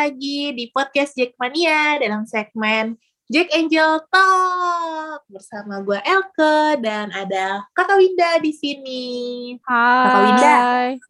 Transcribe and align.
lagi 0.00 0.56
di 0.56 0.64
podcast 0.72 1.12
Jackmania 1.12 2.00
dalam 2.00 2.24
segmen 2.24 2.96
Jack 3.28 3.52
Angel 3.52 4.00
Talk 4.08 5.28
bersama 5.28 5.84
gue 5.84 6.00
Elke 6.08 6.80
dan 6.80 7.12
ada 7.12 7.68
Kakak 7.76 8.00
Winda 8.00 8.40
di 8.40 8.48
sini. 8.48 9.04
Hai. 9.60 10.00
Kakak 10.08 10.22
Winda. 10.24 10.56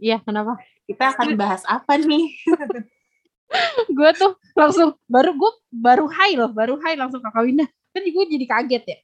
Iya, 0.03 0.19
kenapa? 0.27 0.59
Kita 0.91 1.15
akan 1.15 1.39
bahas 1.39 1.63
apa 1.71 2.03
nih? 2.03 2.35
gue 3.95 4.11
tuh 4.19 4.35
langsung 4.59 4.99
baru 5.07 5.39
gue 5.39 5.53
baru 5.71 6.11
hai 6.11 6.35
loh, 6.35 6.51
baru 6.51 6.75
hai 6.83 6.99
langsung 6.99 7.23
Kakak 7.23 7.47
Winda. 7.47 7.71
Kan 7.95 8.03
gue 8.03 8.25
jadi 8.27 8.47
kaget 8.51 8.85
ya. 8.91 8.99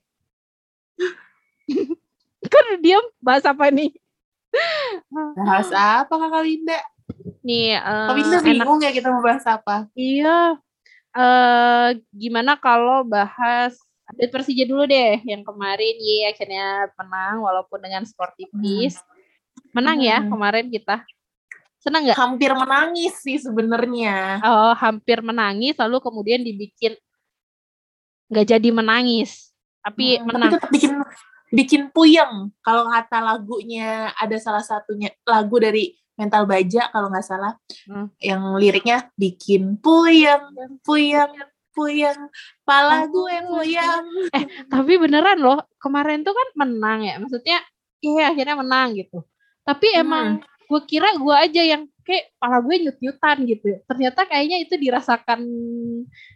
kan 2.59 2.65
diam 2.83 3.07
bahas 3.23 3.47
apa 3.47 3.71
nih? 3.71 3.95
Bahas 5.39 5.71
apa 5.71 6.11
Kakak 6.11 6.43
Winda? 6.43 6.83
Nih, 7.47 7.79
uh, 7.79 8.11
Kakak 8.11 8.17
Winda 8.19 8.39
bingung 8.43 8.81
ya 8.83 8.91
kita 8.91 9.09
mau 9.15 9.23
bahas 9.23 9.47
apa? 9.47 9.87
Iya. 9.95 10.59
Uh, 11.17 11.97
gimana 12.13 12.59
kalau 12.61 13.07
bahas 13.07 13.79
update 14.07 14.33
Persija 14.35 14.69
dulu 14.69 14.85
deh 14.85 15.19
yang 15.25 15.41
kemarin 15.43 15.97
ye 15.97 16.29
akhirnya 16.29 16.91
menang 16.99 17.41
walaupun 17.43 17.79
dengan 17.81 18.03
skor 18.05 18.35
tipis. 18.37 18.99
Menang 19.73 20.03
ya 20.03 20.21
Hmm. 20.21 20.31
kemarin 20.35 20.67
kita. 20.69 21.07
Senang 21.81 22.03
nggak? 22.03 22.19
Hampir 22.19 22.51
menangis 22.53 23.15
sih 23.23 23.39
sebenarnya. 23.39 24.43
Oh, 24.43 24.75
hampir 24.75 25.23
menangis 25.23 25.79
lalu 25.79 26.03
kemudian 26.03 26.43
dibikin 26.43 26.99
nggak 28.27 28.59
jadi 28.59 28.69
menangis. 28.75 29.55
Tapi 29.87 30.19
Hmm, 30.19 30.27
menang. 30.27 30.51
Tapi 30.51 30.57
tetap 30.59 30.71
bikin 30.75 30.93
bikin 31.55 31.83
puyeng. 31.95 32.51
Kalau 32.61 32.91
kata 32.91 33.23
lagunya 33.23 34.11
ada 34.19 34.35
salah 34.43 34.67
satunya 34.67 35.15
lagu 35.23 35.57
dari 35.63 35.95
Mental 36.17 36.49
Baja 36.49 36.89
kalau 36.91 37.13
nggak 37.13 37.27
salah, 37.29 37.53
Hmm. 37.87 38.09
yang 38.19 38.43
liriknya 38.57 39.13
bikin 39.21 39.77
puyeng, 39.79 40.49
puyeng, 40.81 41.33
puyeng, 41.77 42.21
pala 42.65 43.05
gue 43.05 43.37
puyeng. 43.45 44.05
Tapi 44.73 44.93
beneran 44.97 45.37
loh, 45.37 45.61
kemarin 45.77 46.25
tuh 46.25 46.33
kan 46.33 46.49
menang 46.67 47.05
ya. 47.05 47.21
Maksudnya, 47.21 47.61
iya 48.01 48.33
akhirnya 48.33 48.57
menang 48.57 48.97
gitu. 48.97 49.23
Tapi 49.69 49.93
Hmm. 49.93 50.01
emang 50.03 50.27
gue 50.67 50.81
kira 50.89 51.15
gue 51.15 51.37
aja 51.37 51.63
yang 51.63 51.87
kayak 52.03 52.33
pala 52.41 52.59
gue 52.65 52.75
nyut-nyutan 52.87 53.37
gitu. 53.47 53.67
Ternyata 53.87 54.27
kayaknya 54.27 54.63
itu 54.63 54.75
dirasakan 54.79 55.43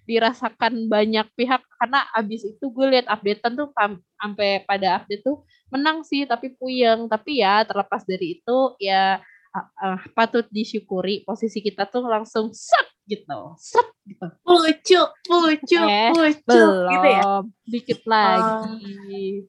dirasakan 0.06 0.90
banyak 0.90 1.26
pihak 1.38 1.62
karena 1.78 2.04
abis 2.14 2.42
itu 2.46 2.64
gue 2.70 2.86
lihat 2.90 3.06
updatean 3.06 3.54
tuh 3.54 3.70
sampai 4.18 4.62
pada 4.66 5.00
update 5.00 5.22
tuh 5.22 5.46
menang 5.70 6.02
sih 6.02 6.26
tapi 6.26 6.52
puyeng. 6.58 7.06
Tapi 7.06 7.42
ya 7.42 7.62
terlepas 7.62 8.02
dari 8.02 8.38
itu 8.38 8.58
ya 8.82 9.22
uh, 9.50 9.66
uh, 9.76 10.00
patut 10.12 10.46
disyukuri 10.48 11.22
posisi 11.22 11.60
kita 11.60 11.86
tuh 11.86 12.06
langsung 12.06 12.50
set 12.50 12.86
gitu. 13.06 13.54
Set 13.58 13.86
gitu. 14.06 14.26
Pucuk, 14.42 15.08
pucuk, 15.22 15.86
Eh, 15.86 16.10
pucuk, 16.14 16.42
Belum, 16.46 16.90
gitu 16.94 17.08
ya. 17.08 17.22
dikit 17.66 18.00
lagi. 18.06 19.44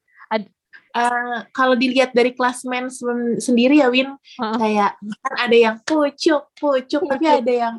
Eh, 0.92 1.38
kalau 1.56 1.80
dilihat 1.80 2.12
dari 2.12 2.36
klasmen 2.36 2.92
sen- 2.92 3.40
sendiri 3.40 3.80
ya 3.80 3.88
Win, 3.88 4.12
Heeh. 4.12 4.56
kayak 4.60 5.00
kan 5.00 5.36
ada 5.48 5.56
yang 5.56 5.76
pucuk, 5.88 6.52
pucuk, 6.60 7.08
tapi 7.08 7.32
ada 7.32 7.48
yang 7.48 7.76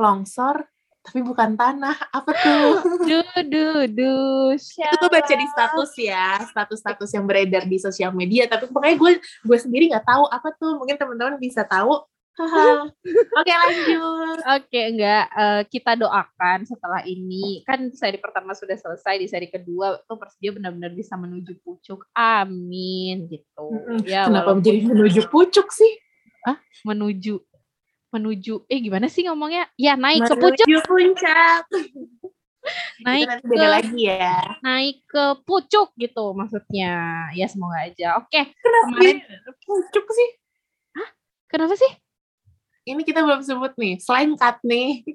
longsor, 0.00 0.64
tapi 1.06 1.20
bukan 1.22 1.54
tanah. 1.54 1.96
Apa 2.10 2.30
tuh? 2.34 2.82
du 3.08 3.20
du 3.46 3.66
du 3.86 4.16
itu 4.58 4.96
tuh 4.98 5.10
baca 5.10 5.34
di 5.34 5.46
status 5.46 5.90
ya 6.00 6.42
status-status 6.42 7.10
yang 7.14 7.24
beredar 7.24 7.62
di 7.64 7.78
sosial 7.78 8.10
media 8.10 8.50
tapi 8.50 8.66
pokoknya 8.66 8.96
gue 8.98 9.12
gue 9.20 9.58
sendiri 9.58 9.92
nggak 9.92 10.06
tahu 10.06 10.24
apa 10.26 10.48
tuh 10.58 10.80
mungkin 10.80 10.96
teman-teman 10.98 11.38
bisa 11.38 11.62
tahu 11.62 12.02
oke 13.40 13.48
lanjut 13.48 14.38
Oke, 14.44 14.80
enggak 14.92 15.24
eh, 15.32 15.62
kita 15.72 15.96
doakan 15.96 16.68
setelah 16.68 17.00
ini 17.08 17.64
kan 17.64 17.88
seri 17.96 18.20
pertama 18.20 18.52
sudah 18.52 18.76
selesai 18.76 19.16
di 19.16 19.26
seri 19.26 19.48
kedua 19.48 20.04
tuh 20.04 20.20
Persija 20.20 20.52
benar-benar 20.52 20.92
bisa 20.92 21.16
menuju 21.16 21.56
pucuk. 21.64 22.04
Amin 22.12 23.24
gitu. 23.32 23.72
Mm-mm. 23.72 24.04
Ya 24.04 24.28
kenapa 24.28 24.52
walaupun 24.52 24.60
menjadi 24.60 24.80
menuju 24.84 25.20
pucuk 25.32 25.72
sih 25.72 25.92
menuju 26.84 27.42
menuju 28.16 28.64
eh 28.64 28.78
gimana 28.78 29.06
sih 29.06 29.22
ngomongnya? 29.22 29.70
Ya 29.74 29.94
naik 29.94 30.22
ke 30.22 30.34
pucuk, 30.34 30.62
menuju 30.62 30.78
puncak. 30.82 31.62
Naik 32.98 33.38
itu 33.38 33.54
ke- 33.54 33.62
lagi 33.62 34.00
ya. 34.02 34.58
naik 34.58 34.98
ke 35.06 35.38
pucuk 35.42 35.94
gitu 35.94 36.32
maksudnya. 36.32 37.28
Ya 37.30 37.46
semoga 37.46 37.84
aja. 37.84 38.18
Oke, 38.18 38.50
kenapa 38.50 38.86
Kemarin- 38.90 39.22
pucuk 39.62 40.06
sih? 40.10 40.28
Kenapa 41.46 41.74
sih? 41.74 41.90
ini 42.84 43.02
kita 43.02 43.18
belum 43.18 43.42
sebut 43.42 43.74
nih 43.74 43.98
selain 43.98 44.34
cut 44.34 44.58
nih. 44.62 45.02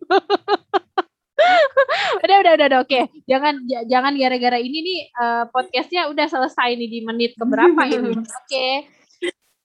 Udah 2.22 2.38
udah 2.40 2.52
udah, 2.54 2.66
udah. 2.68 2.80
Oke 2.84 3.00
jangan 3.26 3.54
j- 3.66 3.86
jangan 3.88 4.14
gara-gara 4.14 4.56
ini 4.56 4.78
nih 4.80 5.00
eh, 5.10 5.44
podcastnya 5.50 6.08
udah 6.08 6.28
selesai 6.28 6.76
nih 6.76 6.88
di 6.88 7.00
menit 7.02 7.32
keberapa 7.34 7.82
ini. 7.90 8.14
Oke 8.16 8.68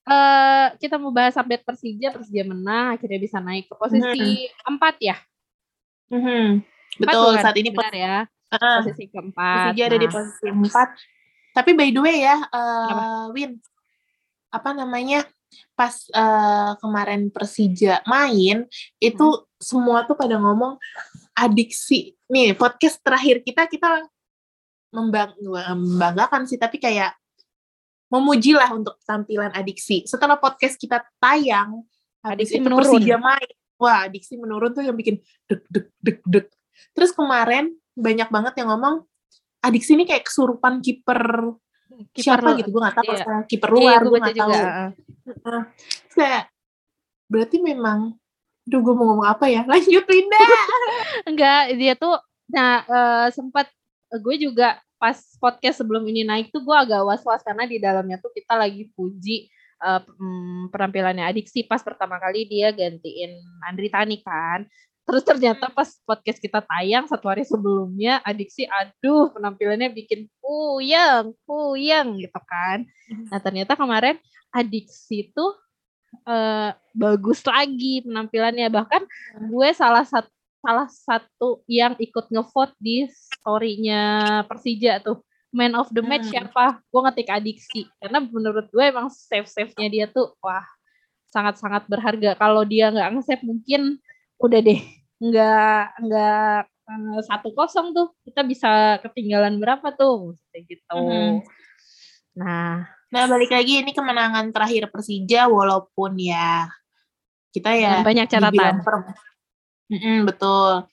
Eh, 0.07 0.67
kita 0.79 1.03
mau 1.03 1.11
bahas 1.11 1.35
update 1.35 1.67
Persija 1.67 2.15
Persija 2.15 2.47
menang 2.47 2.95
akhirnya 2.95 3.19
bisa 3.19 3.43
naik 3.43 3.67
ke 3.67 3.75
posisi 3.75 4.47
empat 4.63 4.95
ya 5.03 5.17
Mhm. 6.07 6.63
Empat 7.03 7.03
betul 7.03 7.27
bukan? 7.27 7.43
saat 7.43 7.57
ini 7.59 7.71
benar 7.75 7.91
ya 7.91 8.17
Ah, 8.47 8.79
posisi 8.79 9.11
keempat 9.11 9.75
Persija 9.75 9.83
ada 9.85 9.99
di 9.99 10.07
Nah, 10.07 10.15
posisi 10.15 10.47
4. 10.47 10.89
Tapi 11.51 11.71
by 11.75 11.89
the 11.91 11.99
way 11.99 12.17
ya, 12.23 12.39
eh, 12.39 12.87
Apa? 12.87 13.03
Win, 13.35 13.59
apa 14.49 14.71
namanya? 14.71 15.27
Pas 15.75 16.07
eh, 16.07 16.73
kemarin 16.79 17.27
Persija 17.27 18.07
main, 18.07 18.63
itu 19.03 19.27
Hmm. 19.27 19.43
semua 19.59 20.07
tuh 20.07 20.15
pada 20.15 20.39
ngomong 20.39 20.79
adiksi. 21.35 22.15
Nih, 22.29 22.55
podcast 22.55 23.03
terakhir 23.03 23.43
kita 23.43 23.67
kita 23.67 24.07
membang 24.95 25.35
membanggakan 25.43 26.47
sih, 26.47 26.55
tapi 26.57 26.79
kayak 26.79 27.11
memuji 28.07 28.55
lah 28.55 28.71
untuk 28.75 28.99
tampilan 29.03 29.51
adiksi. 29.55 30.07
Setelah 30.07 30.39
podcast 30.39 30.79
kita 30.79 31.03
tayang, 31.19 31.83
Adiksi 32.27 32.59
menurun. 32.59 32.83
Persija 32.83 33.17
main. 33.23 33.51
Wah, 33.77 34.09
adiksi 34.09 34.35
menurun 34.41 34.73
tuh 34.73 34.83
yang 34.83 34.97
bikin 34.97 35.21
deg 35.47 35.63
deg 35.71 35.87
deg 36.01 36.19
deg. 36.27 36.47
Terus 36.97 37.13
kemarin 37.13 37.77
banyak 37.95 38.29
banget 38.33 38.53
yang 38.59 38.73
ngomong 38.73 39.05
adiksi 39.63 39.95
ini 39.95 40.05
kayak 40.09 40.27
kesurupan 40.27 40.81
kiper 40.81 41.55
siapa 42.13 42.53
gitu 42.61 42.69
gue 42.69 42.83
nggak 42.83 42.97
tahu 42.99 43.09
iya. 43.09 43.37
kiper 43.49 43.69
Iya, 43.73 43.77
luar 43.81 44.01
gue 44.05 44.11
gue 44.11 44.19
nggak 44.21 44.37
tahu 44.37 44.51
juga 44.53 44.59
heeh. 44.61 44.91
Heeh. 45.33 45.63
Terus 46.13 46.15
kayak 46.17 46.45
berarti 47.31 47.57
memang 47.63 47.99
Duh, 48.67 48.83
gue 48.83 48.95
mau 48.99 49.07
ngomong 49.07 49.31
apa 49.31 49.47
ya? 49.47 49.63
Lanjut, 49.71 50.03
Linda. 50.11 50.43
enggak 51.31 51.63
dia 51.79 51.95
tuh 51.95 52.19
nah 52.51 52.83
eh, 52.83 53.27
sempat 53.31 53.71
gue 54.11 54.37
juga 54.39 54.83
pas 54.97 55.17
podcast 55.37 55.85
sebelum 55.85 56.05
ini 56.09 56.25
naik 56.25 56.49
tuh 56.53 56.65
gue 56.65 56.77
agak 56.77 57.05
was-was 57.05 57.45
karena 57.45 57.65
di 57.69 57.77
dalamnya 57.77 58.17
tuh 58.21 58.33
kita 58.33 58.57
lagi 58.57 58.89
puji 58.97 59.49
mm, 59.81 60.73
penampilannya 60.73 61.25
Adiksi. 61.29 61.65
Pas 61.69 61.81
pertama 61.85 62.17
kali 62.17 62.49
dia 62.49 62.73
gantiin 62.73 63.37
Andri 63.69 63.93
Tani 63.93 64.21
kan. 64.25 64.65
Terus 65.07 65.23
ternyata 65.23 65.71
pas 65.71 65.87
podcast 66.03 66.43
kita 66.43 66.67
tayang 66.67 67.07
satu 67.07 67.31
hari 67.31 67.47
sebelumnya 67.47 68.19
Adiksi 68.27 68.67
aduh 68.67 69.31
penampilannya 69.31 69.95
bikin 69.95 70.27
puyeng 70.43 71.31
puyeng 71.47 72.19
gitu 72.19 72.41
kan. 72.43 72.83
Nah 73.31 73.39
ternyata 73.39 73.79
kemarin 73.79 74.19
Adiksi 74.51 75.31
tuh 75.31 75.55
eh, 76.27 76.75
bagus 76.91 77.47
lagi 77.47 78.03
penampilannya. 78.03 78.67
Bahkan 78.67 79.03
gue 79.47 79.69
salah 79.79 80.03
satu 80.03 80.36
salah 80.67 80.91
satu 80.91 81.63
yang 81.71 81.95
ikut 81.95 82.27
ngevote 82.27 82.75
di 82.83 83.07
story-nya 83.07 84.03
Persija 84.51 84.99
tuh 84.99 85.23
man 85.55 85.79
of 85.79 85.87
the 85.95 86.03
match 86.03 86.27
Hmm. 86.27 86.51
siapa? 86.51 86.83
Gue 86.91 87.01
ngetik 87.07 87.31
adiksi 87.31 87.87
karena 88.03 88.19
menurut 88.19 88.67
gue 88.75 88.83
emang 88.83 89.07
save 89.07 89.47
save-nya 89.47 89.87
dia 89.87 90.07
tuh 90.11 90.35
wah 90.43 90.67
sangat-sangat 91.31 91.87
berharga. 91.87 92.35
Kalau 92.35 92.67
dia 92.67 92.91
nggak 92.91 93.15
nge-save 93.15 93.47
mungkin 93.47 94.03
udah 94.43 94.59
deh 94.59 94.83
nggak 95.23 95.83
nggak 96.03 96.59
eh, 96.67 97.21
satu 97.25 97.55
kosong 97.55 97.95
tuh 97.95 98.11
kita 98.27 98.43
bisa 98.43 98.99
ketinggalan 99.07 99.63
berapa 99.63 99.95
tuh 99.95 100.35
kayak 100.51 100.67
gitu. 100.67 100.99
Mhm. 100.99 101.47
Nah 102.43 102.91
Nah, 103.07 103.31
balik 103.31 103.55
lagi 103.55 103.87
ini 103.87 103.95
kemenangan 103.95 104.51
terakhir 104.51 104.91
Persija 104.91 105.47
walaupun 105.47 106.19
ya 106.19 106.67
kita 107.55 107.71
ya 107.79 108.03
banyak 108.03 108.27
catatan. 108.27 108.83
per- 108.83 109.15
Mm-mm, 109.87 110.27
betul. 110.27 110.87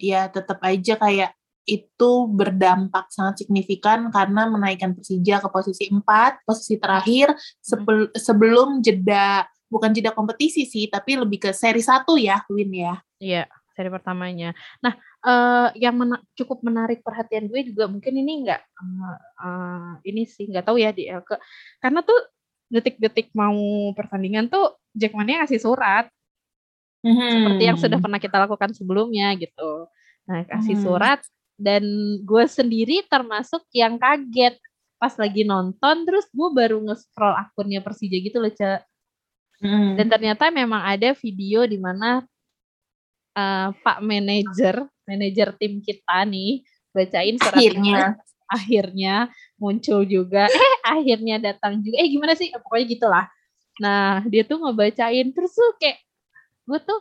Ya, 0.00 0.26
tetap 0.32 0.58
aja 0.64 0.96
kayak 0.96 1.30
itu 1.62 2.10
berdampak 2.26 3.06
sangat 3.14 3.46
signifikan 3.46 4.10
karena 4.10 4.50
menaikkan 4.50 4.98
Persija 4.98 5.38
ke 5.38 5.48
posisi 5.52 5.86
4, 5.94 6.42
posisi 6.42 6.74
terakhir 6.74 7.30
sepel- 7.62 8.10
sebelum 8.18 8.82
jeda 8.82 9.46
bukan 9.70 9.94
jeda 9.94 10.10
kompetisi 10.10 10.66
sih, 10.66 10.90
tapi 10.90 11.16
lebih 11.16 11.38
ke 11.48 11.50
seri 11.54 11.80
1 11.80 12.18
ya, 12.18 12.42
Win 12.50 12.74
ya. 12.74 12.98
Iya, 13.22 13.46
seri 13.78 13.88
pertamanya. 13.94 14.52
Nah, 14.82 14.92
eh, 15.22 15.68
yang 15.86 15.94
mena- 15.96 16.20
cukup 16.34 16.66
menarik 16.66 17.00
perhatian 17.06 17.46
gue 17.46 17.62
juga 17.62 17.86
mungkin 17.86 18.10
ini 18.10 18.42
enggak 18.42 18.60
eh, 18.60 19.16
eh, 19.46 19.90
ini 20.10 20.22
sih 20.26 20.50
nggak 20.50 20.66
tahu 20.66 20.82
ya 20.82 20.90
di 20.90 21.06
Elke. 21.06 21.38
Karena 21.78 22.02
tuh 22.02 22.18
detik-detik 22.74 23.30
mau 23.38 23.54
pertandingan 23.94 24.50
tuh 24.50 24.82
Jackmania 24.96 25.44
ngasih 25.44 25.60
surat 25.62 26.10
hmm. 27.02 27.30
seperti 27.30 27.62
yang 27.66 27.78
sudah 27.78 27.98
pernah 27.98 28.20
kita 28.22 28.36
lakukan 28.42 28.70
sebelumnya 28.72 29.34
gitu. 29.38 29.90
Nah 30.26 30.46
kasih 30.46 30.78
hmm. 30.78 30.84
surat 30.86 31.20
dan 31.60 31.84
gue 32.24 32.44
sendiri 32.48 33.04
termasuk 33.06 33.62
yang 33.70 34.00
kaget 34.00 34.58
pas 35.02 35.14
lagi 35.18 35.42
nonton 35.42 36.06
terus 36.06 36.30
gue 36.30 36.48
baru 36.54 36.78
nge-scroll 36.78 37.34
akunnya 37.34 37.82
Persija 37.82 38.18
gitu 38.22 38.38
loh 38.38 38.54
cak 38.54 38.86
hmm. 39.58 39.98
dan 39.98 40.06
ternyata 40.06 40.50
memang 40.54 40.78
ada 40.78 41.10
video 41.18 41.66
di 41.66 41.74
mana 41.74 42.22
uh, 43.34 43.74
Pak 43.82 43.98
manajer 43.98 44.86
manajer 45.02 45.58
tim 45.58 45.82
kita 45.82 46.22
nih 46.22 46.62
bacain 46.94 47.34
surat 47.34 47.58
akhirnya 47.58 48.00
akhirnya 48.46 49.14
muncul 49.58 50.06
juga 50.06 50.46
eh 50.54 50.74
akhirnya 50.86 51.50
datang 51.50 51.82
juga 51.82 51.98
eh 51.98 52.06
gimana 52.06 52.38
sih 52.38 52.54
pokoknya 52.54 52.86
gitulah 52.94 53.26
nah 53.82 54.22
dia 54.30 54.46
tuh 54.46 54.62
ngebacain 54.62 55.34
terus 55.34 55.50
tuh 55.50 55.74
kayak 55.82 55.98
gue 56.66 56.78
tuh 56.82 57.00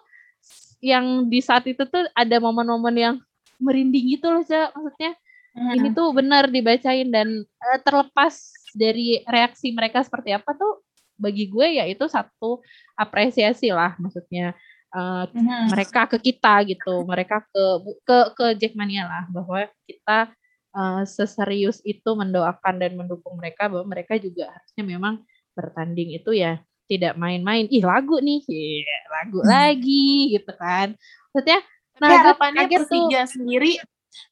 yang 0.82 1.30
di 1.30 1.40
saat 1.40 1.70
itu 1.70 1.86
tuh 1.86 2.10
ada 2.18 2.38
momen-momen 2.42 2.96
yang 2.98 3.16
merinding 3.62 4.18
gitu 4.18 4.34
loh 4.34 4.42
cak 4.42 4.74
maksudnya 4.74 5.14
hmm. 5.54 5.78
ini 5.78 5.88
tuh 5.94 6.10
benar 6.12 6.50
dibacain 6.50 7.08
dan 7.14 7.46
uh, 7.46 7.80
terlepas 7.86 8.34
dari 8.74 9.22
reaksi 9.30 9.70
mereka 9.72 10.02
seperti 10.02 10.34
apa 10.34 10.58
tuh 10.58 10.82
bagi 11.22 11.46
gue 11.46 11.78
ya 11.78 11.86
itu 11.86 12.10
satu 12.10 12.66
apresiasi 12.98 13.70
lah 13.70 13.94
maksudnya 14.02 14.58
uh, 14.90 15.30
hmm. 15.30 15.70
mereka 15.70 16.10
ke 16.10 16.18
kita 16.18 16.66
gitu 16.66 17.06
mereka 17.06 17.46
ke 17.46 17.64
ke 18.02 18.18
ke 18.34 18.46
Jackmania 18.58 19.06
lah 19.06 19.24
bahwa 19.30 19.70
kita 19.86 20.34
uh, 20.74 21.06
seserius 21.06 21.78
itu 21.86 22.10
mendoakan 22.10 22.82
dan 22.82 22.98
mendukung 22.98 23.38
mereka 23.38 23.70
bahwa 23.70 23.86
mereka 23.86 24.18
juga 24.18 24.50
harusnya 24.50 24.84
memang 24.84 25.22
bertanding 25.54 26.18
itu 26.18 26.34
ya 26.34 26.58
tidak 26.92 27.16
main-main 27.16 27.72
ih 27.72 27.80
lagu 27.80 28.20
nih. 28.20 28.44
Yeah, 28.52 29.04
lagu 29.08 29.40
hmm. 29.40 29.48
lagi 29.48 30.36
gitu 30.36 30.52
kan. 30.60 31.00
Maksudnya 31.32 31.60
nah 32.02 32.10
harapannya 32.12 32.66
Persija 32.68 33.24
tuh, 33.24 33.32
sendiri 33.40 33.78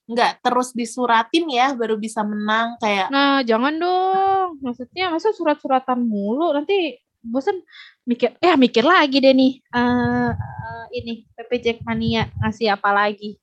nggak 0.10 0.42
terus 0.44 0.74
disuratin 0.76 1.46
ya 1.48 1.72
baru 1.72 1.96
bisa 1.96 2.20
menang 2.26 2.76
kayak 2.84 3.08
nah 3.08 3.40
jangan 3.48 3.80
dong. 3.80 4.60
Maksudnya 4.60 5.08
masa 5.08 5.32
surat-suratan 5.32 6.04
mulu? 6.04 6.52
Nanti 6.52 7.00
bosan 7.24 7.64
mikir 8.04 8.36
ya 8.44 8.60
mikir 8.60 8.84
lagi 8.84 9.20
deh 9.20 9.36
nih 9.36 9.60
uh, 9.76 10.32
uh, 10.32 10.86
ini 10.96 11.28
PP 11.36 11.52
Jackmania 11.64 12.28
ngasih 12.44 12.76
apa 12.76 12.92
lagi? 12.92 13.40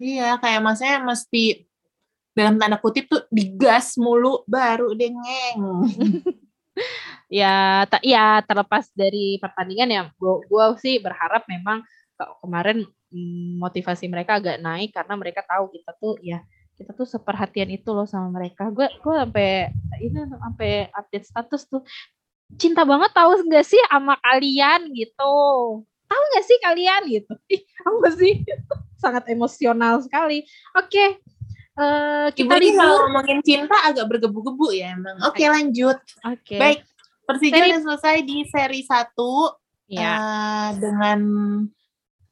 Iya 0.00 0.40
kayak 0.40 0.60
maksudnya 0.64 1.04
mesti 1.04 1.68
dalam 2.32 2.56
tanda 2.56 2.80
kutip 2.80 3.12
tuh 3.12 3.28
digas 3.28 4.00
mulu 4.00 4.40
baru 4.48 4.96
dengeng 4.96 5.60
ya 7.42 7.84
tak 7.88 8.02
ya 8.04 8.40
terlepas 8.44 8.88
dari 8.92 9.36
pertandingan 9.40 9.88
ya 9.88 10.02
gua 10.20 10.76
sih 10.80 11.00
berharap 11.00 11.44
memang 11.48 11.84
kemarin 12.40 12.86
mm, 13.10 13.58
motivasi 13.58 14.06
mereka 14.06 14.38
agak 14.38 14.60
naik 14.62 14.94
karena 14.94 15.14
mereka 15.18 15.42
tahu 15.42 15.72
kita 15.72 15.90
tuh 15.98 16.16
ya 16.22 16.40
kita 16.76 16.96
tuh 16.96 17.06
seperhatian 17.06 17.70
itu 17.70 17.92
loh 17.92 18.08
sama 18.08 18.32
mereka. 18.32 18.72
Gue 18.72 18.88
gue 18.88 19.14
sampai 19.14 19.70
ini 20.00 20.18
sampai 20.26 20.90
update 20.90 21.26
status 21.28 21.62
tuh 21.68 21.82
cinta 22.56 22.82
banget 22.82 23.12
tahu 23.14 23.38
nggak 23.48 23.66
sih 23.66 23.80
sama 23.86 24.16
kalian 24.18 24.90
gitu. 24.92 25.36
Tahu 25.84 26.22
nggak 26.34 26.44
sih 26.44 26.58
kalian 26.58 27.02
gitu? 27.08 27.32
Apa 27.86 28.08
sih? 28.16 28.42
Sangat 29.02 29.24
emosional 29.30 30.02
sekali. 30.02 30.44
Oke. 30.78 30.90
Okay. 30.90 31.08
Uh, 31.72 32.28
eh, 32.28 32.28
kita 32.36 32.60
Ibu 32.60 32.76
kalau 32.76 32.96
ngomongin 33.08 33.40
cinta 33.40 33.76
agak 33.88 34.04
bergebu-gebu 34.04 34.76
ya 34.76 34.92
emang. 34.92 35.16
Oke, 35.24 35.40
okay, 35.40 35.46
lanjut. 35.48 35.98
Oke. 36.28 36.44
Okay. 36.44 36.60
Baik. 36.60 36.80
Persija 37.22 37.60
udah 37.64 37.80
selesai 37.86 38.16
di 38.26 38.36
seri 38.50 38.80
1 38.84 38.92
ya. 39.88 40.12
Uh, 40.12 40.68
dengan 40.76 41.20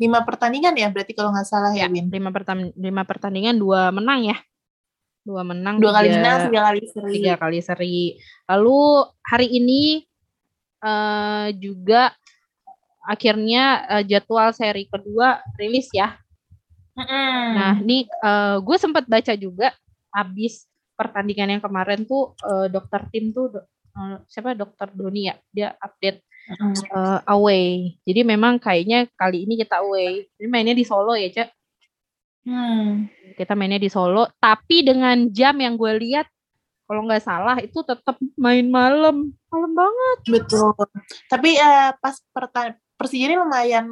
lima 0.00 0.20
pertandingan 0.24 0.72
ya 0.76 0.88
berarti 0.88 1.12
kalau 1.12 1.28
nggak 1.32 1.48
salah 1.48 1.72
ya, 1.76 1.84
ya 1.84 1.92
Win. 1.92 2.08
Lima, 2.08 2.32
pertandingan, 2.32 2.72
lima 2.76 3.02
pertandingan 3.04 3.56
dua 3.60 3.92
menang 3.92 4.20
ya. 4.32 4.36
Dua 5.20 5.44
menang. 5.44 5.76
Dua 5.76 5.92
kali 5.92 6.08
menang, 6.08 6.48
tiga 6.48 6.60
kali 6.72 6.82
seri. 6.88 7.12
Tiga 7.20 7.34
kali 7.36 7.58
seri. 7.60 7.98
Lalu 8.48 8.80
hari 9.20 9.48
ini 9.52 9.82
uh, 10.80 11.52
juga 11.52 12.16
akhirnya 13.04 13.64
uh, 13.88 14.02
jadwal 14.04 14.56
seri 14.56 14.88
kedua 14.88 15.44
rilis 15.60 15.92
ya. 15.92 16.16
Mm-hmm. 16.96 17.38
Nah 17.54 17.74
ini 17.82 17.98
uh, 18.22 18.58
gue 18.58 18.76
sempat 18.76 19.04
baca 19.06 19.32
juga 19.38 19.74
habis 20.10 20.66
pertandingan 20.98 21.56
yang 21.58 21.62
kemarin 21.62 22.04
tuh 22.04 22.34
uh, 22.44 22.66
dokter 22.68 23.06
tim 23.08 23.32
tuh 23.32 23.62
uh, 23.96 24.20
siapa 24.28 24.52
dokter 24.52 24.90
Doni 24.92 25.30
ya 25.30 25.34
dia 25.54 25.72
update 25.78 26.26
uh, 26.92 27.20
away. 27.30 27.96
Jadi 28.04 28.20
memang 28.26 28.58
kayaknya 28.58 29.06
kali 29.14 29.46
ini 29.46 29.60
kita 29.60 29.82
away. 29.84 30.26
Ini 30.40 30.48
mainnya 30.50 30.74
di 30.74 30.84
Solo 30.86 31.14
ya, 31.14 31.28
Cak? 31.30 31.48
Hmm. 32.46 33.06
Kita 33.36 33.52
mainnya 33.54 33.80
di 33.80 33.92
Solo, 33.92 34.26
tapi 34.40 34.82
dengan 34.82 35.28
jam 35.30 35.56
yang 35.60 35.76
gue 35.76 35.92
lihat 36.00 36.26
kalau 36.88 37.06
nggak 37.06 37.22
salah 37.22 37.56
itu 37.62 37.86
tetap 37.86 38.18
main 38.34 38.66
malam, 38.66 39.30
malam 39.52 39.72
banget. 39.76 40.18
Betul. 40.26 40.74
Tapi 41.30 41.54
uh, 41.60 41.94
pas 42.02 42.18
Persija 43.00 43.32
ini 43.32 43.36
lumayan 43.38 43.86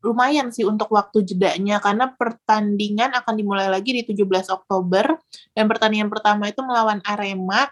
lumayan 0.00 0.48
sih 0.48 0.64
untuk 0.64 0.88
waktu 0.92 1.24
jedanya 1.24 1.76
karena 1.80 2.12
pertandingan 2.16 3.12
akan 3.12 3.34
dimulai 3.36 3.68
lagi 3.68 3.92
di 3.92 4.02
17 4.04 4.48
Oktober 4.48 5.16
dan 5.52 5.64
pertandingan 5.68 6.08
pertama 6.08 6.48
itu 6.48 6.60
melawan 6.64 7.00
Arema 7.04 7.68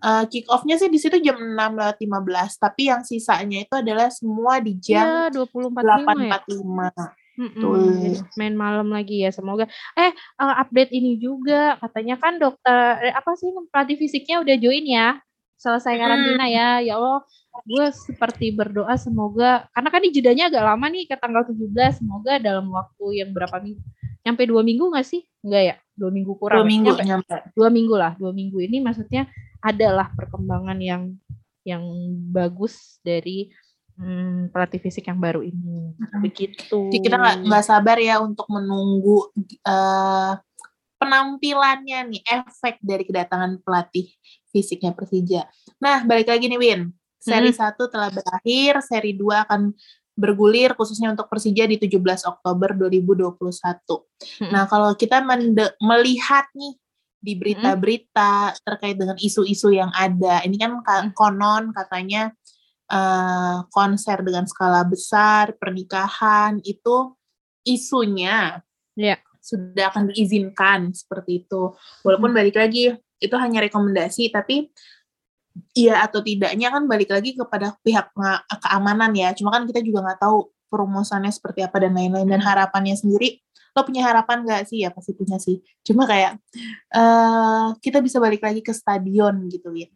Uh, 0.00 0.24
kick 0.32 0.48
off-nya 0.48 0.80
sih 0.80 0.88
di 0.88 0.96
situ 0.96 1.20
jam 1.20 1.36
6 1.36 1.76
lewat 1.76 2.00
15, 2.00 2.56
tapi 2.56 2.88
yang 2.88 3.04
sisanya 3.04 3.68
itu 3.68 3.74
adalah 3.76 4.08
semua 4.08 4.56
di 4.56 4.72
jam 4.80 5.28
ya, 5.28 5.44
8.45. 5.76 6.24
Ya? 6.24 7.12
Tuh. 7.40 8.20
main 8.36 8.52
malam 8.52 8.92
lagi 8.92 9.24
ya 9.24 9.32
semoga 9.32 9.64
eh 9.96 10.12
uh, 10.36 10.54
update 10.60 10.92
ini 10.92 11.16
juga 11.16 11.80
katanya 11.80 12.20
kan 12.20 12.36
dokter 12.36 13.00
eh, 13.00 13.14
apa 13.16 13.32
sih 13.32 13.48
pelatih 13.72 13.96
fisiknya 13.96 14.44
udah 14.44 14.56
join 14.60 14.84
ya 14.84 15.16
selesai 15.60 15.92
karantina 16.00 16.48
hmm. 16.48 16.56
ya 16.56 16.68
ya 16.80 16.92
Allah 16.96 17.20
gue 17.68 17.86
seperti 17.92 18.56
berdoa 18.56 18.96
semoga 18.96 19.68
karena 19.76 19.88
kan 19.92 20.00
ini 20.00 20.10
jedanya 20.16 20.44
agak 20.48 20.64
lama 20.64 20.86
nih 20.88 21.04
ke 21.04 21.16
tanggal 21.20 21.44
17 21.44 22.00
semoga 22.00 22.40
dalam 22.40 22.72
waktu 22.72 23.20
yang 23.20 23.30
berapa 23.36 23.60
minggu 23.60 23.84
nyampe 24.24 24.42
dua 24.48 24.64
minggu 24.64 24.88
gak 24.92 25.04
sih 25.04 25.20
enggak 25.44 25.62
ya 25.64 25.76
dua 25.92 26.10
minggu 26.12 26.32
kurang 26.40 26.64
dua 26.64 26.68
minggu 26.68 26.90
nyampe, 26.96 27.04
nyampe. 27.04 27.36
dua 27.52 27.68
minggu 27.68 27.94
lah 27.96 28.12
dua 28.16 28.32
minggu 28.32 28.58
ini 28.64 28.80
maksudnya 28.80 29.28
adalah 29.60 30.08
perkembangan 30.16 30.80
yang 30.80 31.12
yang 31.60 31.84
bagus 32.32 32.96
dari 33.04 33.52
hmm, 34.00 34.48
pelatih 34.48 34.80
fisik 34.80 35.04
yang 35.12 35.20
baru 35.20 35.44
ini. 35.44 35.92
Begitu. 36.24 36.88
Jadi 36.88 37.04
kita 37.04 37.20
nggak 37.20 37.64
sabar 37.64 38.00
ya 38.00 38.16
untuk 38.24 38.48
menunggu 38.48 39.28
uh, 39.68 40.40
penampilannya 40.96 42.08
nih, 42.08 42.22
efek 42.24 42.80
dari 42.80 43.04
kedatangan 43.04 43.60
pelatih 43.60 44.08
fisiknya 44.50 44.92
Persija. 44.92 45.46
Nah, 45.78 46.02
balik 46.04 46.28
lagi 46.28 46.50
nih 46.50 46.60
Win. 46.60 46.80
Seri 47.20 47.52
hmm. 47.52 47.60
1 47.78 47.92
telah 47.92 48.10
berakhir, 48.10 48.72
seri 48.84 49.12
2 49.14 49.44
akan 49.46 49.72
bergulir 50.18 50.76
khususnya 50.76 51.12
untuk 51.14 51.30
Persija 51.32 51.64
di 51.64 51.80
17 51.80 51.96
Oktober 52.28 52.76
2021. 52.76 53.40
Hmm. 53.40 54.50
Nah, 54.52 54.64
kalau 54.68 54.92
kita 54.98 55.22
melihat 55.80 56.44
nih 56.52 56.76
di 57.20 57.36
berita-berita 57.36 58.56
terkait 58.64 58.96
dengan 58.96 59.14
isu-isu 59.20 59.68
yang 59.70 59.92
ada. 59.92 60.40
Ini 60.40 60.56
kan 60.56 60.80
konon 61.12 61.68
katanya 61.76 62.32
uh, 62.88 63.68
konser 63.68 64.24
dengan 64.24 64.48
skala 64.48 64.82
besar, 64.88 65.52
pernikahan 65.60 66.64
itu 66.64 67.12
isunya 67.68 68.64
yeah. 68.96 69.20
sudah 69.44 69.92
akan 69.92 70.08
diizinkan 70.10 70.96
seperti 70.96 71.44
itu. 71.44 71.76
Walaupun 72.00 72.32
hmm. 72.32 72.38
balik 72.40 72.56
lagi 72.56 72.96
itu 73.20 73.34
hanya 73.36 73.60
rekomendasi, 73.62 74.32
tapi 74.32 74.72
iya 75.76 76.02
atau 76.02 76.24
tidaknya 76.24 76.72
kan 76.72 76.88
balik 76.88 77.12
lagi 77.12 77.36
kepada 77.36 77.76
pihak 77.84 78.10
keamanan 78.64 79.12
ya. 79.12 79.36
Cuma 79.36 79.52
kan 79.52 79.68
kita 79.68 79.84
juga 79.84 80.08
nggak 80.08 80.20
tahu 80.24 80.50
perumusannya 80.72 81.30
seperti 81.30 81.62
apa 81.66 81.76
dan 81.84 81.92
lain-lain. 81.94 82.26
Dan 82.26 82.40
harapannya 82.40 82.96
sendiri 82.96 83.38
lo 83.70 83.86
punya 83.86 84.02
harapan 84.02 84.42
gak 84.42 84.66
sih? 84.66 84.82
Ya 84.82 84.90
pasti 84.90 85.14
punya 85.14 85.38
sih. 85.38 85.62
Cuma 85.86 86.02
kayak 86.02 86.42
uh, 86.90 87.76
kita 87.78 88.02
bisa 88.02 88.18
balik 88.18 88.42
lagi 88.42 88.64
ke 88.64 88.74
stadion 88.74 89.46
gitu 89.46 89.70
ya 89.76 89.90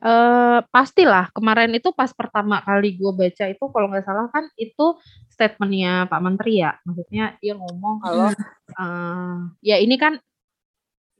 Uh, 0.00 0.60
pastilah. 0.68 1.32
Kemarin 1.32 1.72
itu 1.72 1.88
pas 1.96 2.12
pertama 2.12 2.60
kali 2.60 3.00
gue 3.00 3.12
baca 3.16 3.44
itu 3.48 3.64
kalau 3.64 3.86
nggak 3.88 4.04
salah 4.04 4.28
kan 4.28 4.44
itu 4.60 4.96
statementnya 5.32 6.04
Pak 6.04 6.20
Menteri 6.20 6.60
ya. 6.60 6.76
Maksudnya 6.84 7.40
dia 7.40 7.56
ngomong 7.56 7.96
kalau 8.04 8.28
uh, 8.76 9.36
ya 9.64 9.80
ini 9.80 9.96
kan 9.96 10.20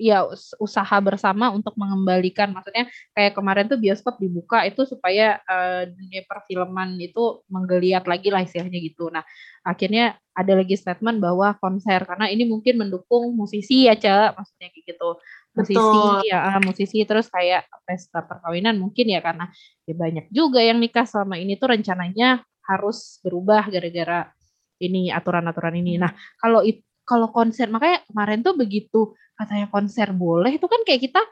ya 0.00 0.24
usaha 0.56 0.96
bersama 1.04 1.52
untuk 1.52 1.76
mengembalikan 1.76 2.48
maksudnya 2.56 2.88
kayak 3.12 3.36
kemarin 3.36 3.68
tuh 3.68 3.76
bioskop 3.76 4.16
dibuka 4.16 4.64
itu 4.64 4.88
supaya 4.88 5.36
uh, 5.44 5.84
dunia 5.84 6.24
perfilman 6.24 6.96
itu 6.96 7.44
menggeliat 7.52 8.08
lagi 8.08 8.32
lah 8.32 8.40
istilahnya 8.40 8.80
gitu. 8.80 9.12
Nah, 9.12 9.20
akhirnya 9.60 10.16
ada 10.32 10.56
lagi 10.56 10.72
statement 10.72 11.20
bahwa 11.20 11.52
konser 11.60 12.00
karena 12.08 12.32
ini 12.32 12.48
mungkin 12.48 12.80
mendukung 12.80 13.36
musisi 13.36 13.84
ya, 13.84 13.94
Cak, 14.00 14.40
maksudnya 14.40 14.72
kayak 14.72 14.84
gitu. 14.88 15.10
Musisi 15.52 15.76
Betul. 15.76 16.30
ya 16.30 16.38
uh, 16.48 16.60
musisi 16.64 16.98
terus 17.04 17.28
kayak 17.28 17.68
pesta 17.84 18.24
perkawinan 18.24 18.80
mungkin 18.80 19.04
ya 19.04 19.20
karena 19.20 19.52
ya 19.84 19.92
banyak 19.92 20.32
juga 20.32 20.64
yang 20.64 20.80
nikah 20.80 21.04
selama 21.04 21.36
ini 21.36 21.60
tuh 21.60 21.76
rencananya 21.76 22.40
harus 22.64 23.20
berubah 23.20 23.68
gara-gara 23.68 24.32
ini 24.80 25.12
aturan-aturan 25.12 25.76
ini. 25.76 26.00
Nah, 26.00 26.16
kalau 26.40 26.64
kalau 27.10 27.26
konser 27.34 27.66
makanya 27.66 28.06
kemarin 28.06 28.46
tuh 28.46 28.54
begitu 28.54 29.10
katanya 29.34 29.66
konser 29.66 30.14
boleh 30.14 30.54
itu 30.54 30.66
kan 30.70 30.86
kayak 30.86 31.10
kita 31.10 31.22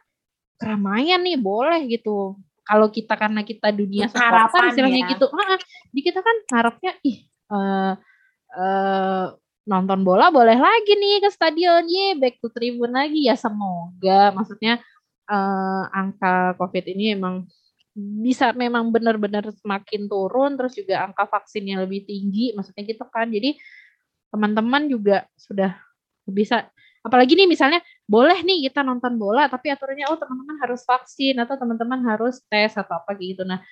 keramaian 0.59 1.23
nih 1.23 1.39
boleh 1.39 1.87
gitu. 1.87 2.35
Kalau 2.67 2.91
kita 2.93 3.17
karena 3.17 3.47
kita 3.47 3.73
dunia 3.73 4.11
supporter 4.13 4.75
istilahnya 4.75 5.09
ya. 5.09 5.11
gitu. 5.17 5.27
Nah, 5.33 5.57
jadi 5.95 6.01
kita 6.05 6.21
kan 6.21 6.37
harapnya 6.53 6.93
ih 7.01 7.25
uh, 7.49 7.97
uh, 8.53 9.27
nonton 9.65 10.05
bola 10.05 10.29
boleh 10.29 10.59
lagi 10.59 10.93
nih 10.99 11.25
ke 11.25 11.31
stadion, 11.33 11.89
ye 11.89 12.13
back 12.19 12.37
to 12.43 12.53
tribun 12.53 12.93
lagi 12.93 13.25
ya 13.25 13.41
semoga. 13.41 14.37
Maksudnya 14.37 14.85
uh, 15.33 15.85
angka 15.95 16.61
COVID 16.61 16.85
ini 16.93 17.17
emang 17.17 17.49
bisa 17.99 18.53
memang 18.53 18.93
benar-benar 18.93 19.49
semakin 19.65 20.05
turun, 20.07 20.61
terus 20.61 20.77
juga 20.77 21.09
angka 21.09 21.25
vaksinnya 21.25 21.83
lebih 21.89 22.05
tinggi, 22.05 22.53
maksudnya 22.53 22.85
gitu 22.85 23.05
kan. 23.09 23.33
Jadi 23.33 23.57
teman-teman 24.29 24.89
juga 24.89 25.25
sudah 25.37 25.77
bisa. 26.29 26.69
Apalagi 27.03 27.39
nih 27.39 27.49
misalnya 27.49 27.81
boleh 28.05 28.43
nih 28.45 28.69
kita 28.69 28.85
nonton 28.85 29.17
bola 29.17 29.49
tapi 29.49 29.73
aturannya 29.73 30.09
oh 30.11 30.19
teman-teman 30.19 30.57
harus 30.61 30.83
vaksin 30.85 31.37
atau 31.41 31.55
teman-teman 31.57 32.01
harus 32.05 32.43
tes 32.49 32.75
atau 32.77 33.01
apa 33.01 33.17
gitu. 33.17 33.47
Nah 33.47 33.63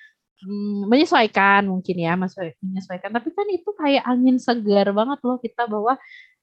hmm, 0.41 0.89
menyesuaikan 0.89 1.69
mungkin 1.69 1.95
ya 1.97 2.13
menyesuaikan. 2.17 3.09
Tapi 3.13 3.29
kan 3.33 3.47
itu 3.49 3.69
kayak 3.73 4.03
angin 4.05 4.37
segar 4.41 4.89
banget 4.93 5.19
loh 5.21 5.37
kita 5.37 5.65
bahwa 5.69 5.97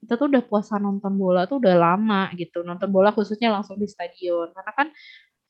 kita 0.04 0.20
tuh 0.20 0.28
udah 0.28 0.42
puasa 0.44 0.76
nonton 0.76 1.16
bola 1.16 1.48
tuh 1.48 1.58
udah 1.58 1.74
lama 1.74 2.28
gitu. 2.36 2.60
Nonton 2.62 2.92
bola 2.92 3.10
khususnya 3.10 3.48
langsung 3.50 3.80
di 3.80 3.88
stadion. 3.88 4.52
Karena 4.52 4.72
kan 4.76 4.88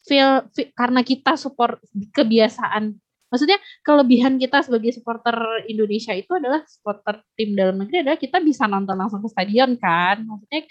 feel, 0.06 0.46
feel 0.54 0.70
karena 0.76 1.00
kita 1.02 1.34
support 1.34 1.80
kebiasaan 2.14 3.03
maksudnya 3.34 3.58
kelebihan 3.82 4.38
kita 4.38 4.62
sebagai 4.62 4.94
supporter 4.94 5.34
Indonesia 5.66 6.14
itu 6.14 6.30
adalah 6.38 6.62
supporter 6.70 7.18
tim 7.34 7.58
dalam 7.58 7.82
negeri 7.82 8.06
adalah 8.06 8.14
kita 8.14 8.38
bisa 8.38 8.70
nonton 8.70 8.94
langsung 8.94 9.18
ke 9.18 9.26
stadion 9.26 9.74
kan? 9.74 10.22
Maksudnya 10.22 10.62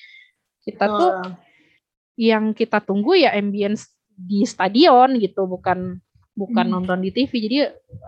kita 0.63 0.85
tuh 0.87 1.11
yang 2.15 2.55
kita 2.55 2.79
tunggu 2.79 3.19
ya 3.19 3.35
ambience 3.35 3.91
di 4.15 4.47
stadion 4.47 5.19
gitu 5.19 5.43
bukan 5.43 5.99
bukan 6.31 6.65
hmm. 6.71 6.73
nonton 6.79 7.03
di 7.03 7.11
TV 7.11 7.31
jadi 7.51 7.57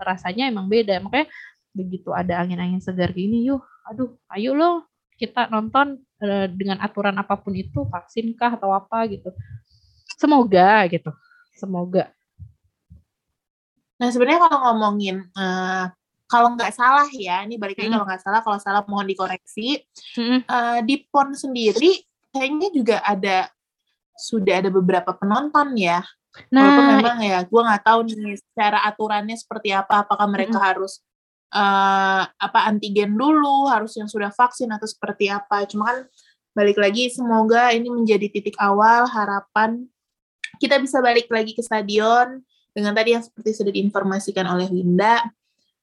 rasanya 0.00 0.48
emang 0.48 0.72
beda. 0.72 1.04
Makanya 1.04 1.28
begitu 1.76 2.16
ada 2.16 2.40
angin-angin 2.40 2.80
segar 2.80 3.12
gini 3.12 3.44
yuk 3.44 3.60
aduh 3.84 4.16
ayo 4.32 4.56
lo 4.56 4.88
kita 5.20 5.52
nonton 5.52 6.00
uh, 6.24 6.48
dengan 6.48 6.80
aturan 6.80 7.12
apa 7.20 7.36
pun 7.36 7.52
itu 7.52 7.84
vaksin 7.92 8.32
kah 8.32 8.56
atau 8.56 8.72
apa 8.72 9.04
gitu. 9.12 9.28
Semoga 10.16 10.88
gitu. 10.88 11.12
Semoga 11.52 12.15
nah 13.96 14.08
sebenarnya 14.12 14.40
kalau 14.48 14.58
ngomongin 14.70 15.24
uh, 15.36 15.88
kalau 16.26 16.52
nggak 16.58 16.74
salah 16.74 17.08
ya 17.14 17.46
ini 17.46 17.56
balik 17.56 17.78
lagi 17.78 17.88
hmm. 17.88 17.96
kalau 17.96 18.06
nggak 18.08 18.22
salah 18.22 18.40
kalau 18.44 18.58
salah 18.60 18.82
mohon 18.84 19.08
dikoreksi 19.08 19.82
hmm. 20.18 20.44
uh, 20.46 20.78
di 20.84 21.06
pon 21.08 21.32
sendiri 21.32 22.04
kayaknya 22.34 22.68
juga 22.74 22.96
ada 23.00 23.48
sudah 24.16 24.64
ada 24.64 24.70
beberapa 24.72 25.12
penonton 25.16 25.76
ya 25.76 26.04
Nah, 26.52 26.68
Walaupun 26.68 26.86
memang 27.00 27.18
ya, 27.24 27.38
gue 27.48 27.62
nggak 27.64 27.80
tahu 27.80 28.00
nih 28.12 28.36
secara 28.36 28.84
aturannya 28.84 29.36
seperti 29.40 29.72
apa. 29.72 30.04
Apakah 30.04 30.28
mereka 30.28 30.60
mm. 30.60 30.64
harus 30.68 31.00
uh, 31.56 32.28
apa 32.28 32.68
antigen 32.68 33.16
dulu, 33.16 33.72
harus 33.72 33.96
yang 33.96 34.04
sudah 34.04 34.28
vaksin 34.28 34.68
atau 34.68 34.84
seperti 34.84 35.32
apa? 35.32 35.64
Cuma 35.64 35.88
kan 35.88 35.98
balik 36.52 36.76
lagi, 36.76 37.08
semoga 37.08 37.72
ini 37.72 37.88
menjadi 37.88 38.28
titik 38.28 38.52
awal 38.60 39.08
harapan 39.08 39.88
kita 40.56 40.80
bisa 40.80 41.04
balik 41.04 41.28
lagi 41.28 41.52
ke 41.52 41.60
stadion 41.60 42.40
dengan 42.76 42.92
tadi 42.92 43.16
yang 43.16 43.24
seperti 43.24 43.56
sudah 43.56 43.72
diinformasikan 43.72 44.44
oleh 44.44 44.68
Winda. 44.68 45.24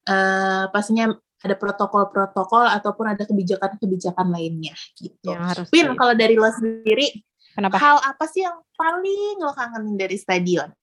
Uh, 0.06 0.70
pastinya 0.70 1.10
ada 1.42 1.56
protokol-protokol 1.58 2.70
ataupun 2.70 3.18
ada 3.18 3.26
kebijakan-kebijakan 3.26 4.30
lainnya 4.30 4.78
gitu. 5.02 5.34
Win, 5.74 5.98
kalau 5.98 6.14
dari 6.14 6.38
lo 6.38 6.48
sendiri 6.54 7.24
Kenapa? 7.54 7.78
Hal 7.78 8.02
apa 8.02 8.26
sih 8.26 8.42
yang 8.42 8.58
paling 8.74 9.38
lo 9.38 9.54
kangenin 9.54 9.94
dari 9.94 10.18
stadion? 10.18 10.74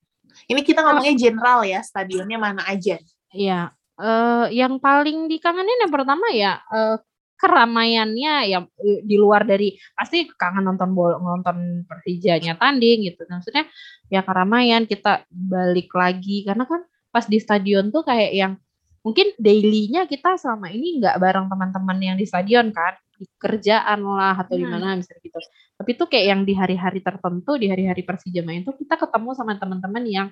Ini 0.47 0.63
kita 0.63 0.87
ngomongnya 0.87 1.19
general 1.19 1.67
ya, 1.67 1.83
stadionnya 1.83 2.39
mana 2.39 2.63
aja. 2.63 2.95
Iya, 3.35 3.75
uh, 3.99 4.47
yang 4.47 4.79
paling 4.79 5.27
dikangenin 5.27 5.77
yang 5.83 5.91
pertama 5.93 6.31
ya 6.33 6.63
uh, 6.71 6.97
keramaiannya 7.41 8.33
ya 8.53 8.59
di 9.01 9.17
luar 9.17 9.49
dari 9.49 9.73
pasti 9.97 10.29
kangen 10.29 10.61
nonton 10.61 10.93
bola 10.93 11.17
nonton 11.17 11.81
Persijanya 11.89 12.53
tanding 12.61 13.09
gitu. 13.09 13.25
Maksudnya 13.25 13.65
ya 14.13 14.21
keramaian 14.21 14.85
kita 14.85 15.25
balik 15.33 15.89
lagi. 15.97 16.45
Karena 16.45 16.69
kan 16.69 16.85
pas 17.09 17.25
di 17.25 17.41
stadion 17.41 17.89
tuh 17.89 18.05
kayak 18.05 18.31
yang 18.37 18.53
mungkin 19.01 19.33
dailynya 19.41 20.05
kita 20.05 20.37
selama 20.37 20.69
ini 20.69 21.01
nggak 21.01 21.17
bareng 21.17 21.49
teman-teman 21.49 21.97
yang 21.97 22.15
di 22.21 22.29
stadion 22.29 22.69
kan. 22.69 22.93
Di 23.17 23.25
kerjaan 23.37 24.01
lah 24.05 24.37
atau 24.37 24.53
hmm. 24.53 24.61
di 24.61 24.65
mana 24.69 24.93
misalnya 24.93 25.21
gitu. 25.25 25.39
Tapi 25.81 25.89
itu 25.97 26.05
kayak 26.05 26.25
yang 26.29 26.41
di 26.45 26.53
hari-hari 26.53 27.01
tertentu 27.01 27.57
di 27.57 27.73
hari-hari 27.73 28.05
Persija 28.05 28.45
main 28.45 28.61
tuh 28.61 28.77
kita 28.77 29.01
ketemu 29.01 29.33
sama 29.33 29.57
teman-teman 29.57 30.05
yang 30.05 30.27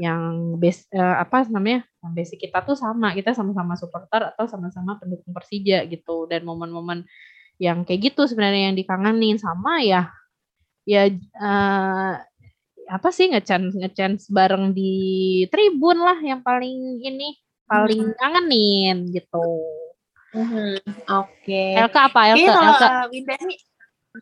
yang 0.00 0.56
base 0.56 0.88
uh, 0.96 1.20
apa 1.20 1.44
namanya 1.52 1.84
yang 2.00 2.12
basic 2.16 2.40
kita 2.48 2.64
tuh 2.64 2.72
sama 2.72 3.12
kita 3.12 3.36
sama-sama 3.36 3.76
supporter 3.76 4.32
atau 4.32 4.48
sama-sama 4.48 4.96
pendukung 4.96 5.36
Persija 5.36 5.84
gitu 5.84 6.24
dan 6.24 6.48
momen-momen 6.48 7.04
yang 7.60 7.84
kayak 7.84 8.08
gitu 8.08 8.24
sebenarnya 8.24 8.72
yang 8.72 8.76
dikangenin 8.80 9.36
sama 9.36 9.84
ya 9.84 10.08
ya 10.88 11.12
uh, 11.36 12.16
apa 12.88 13.08
sih 13.12 13.28
ngechance 13.28 13.76
ngechance 13.76 14.32
bareng 14.32 14.72
di 14.72 15.44
tribun 15.52 16.00
lah 16.00 16.16
yang 16.24 16.40
paling 16.40 17.04
ini 17.04 17.36
paling 17.70 18.10
hmm. 18.10 18.16
kangenin 18.18 18.96
gitu. 19.14 19.46
Hmm, 20.30 20.78
Oke. 21.22 21.42
Okay. 21.46 21.78
Elka 21.78 22.10
apa? 22.10 22.34
Elka, 22.34 22.50
kalau 22.50 22.62
Elka. 22.74 22.88
Winda 23.14 23.34
ini 23.46 23.54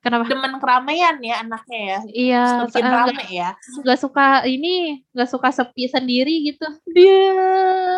Kenapa? 0.04 0.28
Demen 0.28 0.60
keramaian 0.60 1.16
ya 1.24 1.40
anaknya 1.40 1.80
ya. 1.80 1.98
Iya. 2.12 2.44
Semakin 2.68 2.84
rame 2.92 3.24
ya. 3.32 3.50
Gak 3.80 3.98
suka 4.04 4.44
ini, 4.44 5.00
gak 5.16 5.28
suka 5.32 5.48
sepi 5.48 5.88
sendiri 5.88 6.44
gitu. 6.44 6.68
Dia. 6.92 7.32